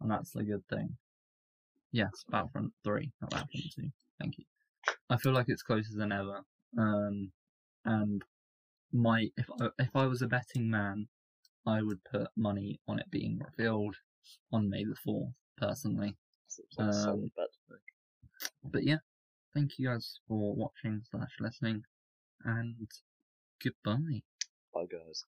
and 0.01 0.11
that's 0.11 0.35
a 0.35 0.43
good 0.43 0.67
thing. 0.69 0.97
Yes, 1.93 2.25
Battlefront 2.31 2.73
3, 2.85 3.11
not 3.21 3.31
Battlefront 3.31 3.73
2. 3.77 3.91
Thank 4.21 4.39
you. 4.39 4.45
I 5.11 5.17
feel 5.17 5.33
like 5.33 5.47
it's 5.49 5.63
closer 5.63 5.95
than 5.95 6.13
ever. 6.13 6.41
Um, 6.79 7.31
and 7.85 8.23
my 8.93 9.31
if 9.37 9.49
I, 9.61 9.69
if 9.79 9.91
I 9.95 10.07
was 10.07 10.23
a 10.23 10.27
betting 10.27 10.71
man, 10.71 11.09
I 11.67 11.83
would 11.83 12.03
put 12.05 12.29
money 12.37 12.81
on 12.89 12.99
it 12.99 13.11
being 13.11 13.39
revealed 13.45 13.97
on 14.53 14.69
May 14.71 14.85
the 14.85 14.97
4th, 15.07 15.35
personally. 15.57 16.17
Seems 16.49 16.69
like 16.79 16.89
a 16.89 16.93
Um, 16.93 16.93
solid 16.93 17.31
bet 17.37 17.47
to 17.69 17.75
me. 17.75 17.81
But 18.65 18.85
yeah, 18.85 18.99
thank 19.55 19.79
you 19.79 19.89
guys 19.89 20.21
for 20.29 20.55
watching 20.55 21.03
slash 21.11 21.33
listening, 21.41 21.85
and 22.45 22.91
goodbye. 23.63 24.23
Bye, 24.75 24.87
guys. 24.91 25.25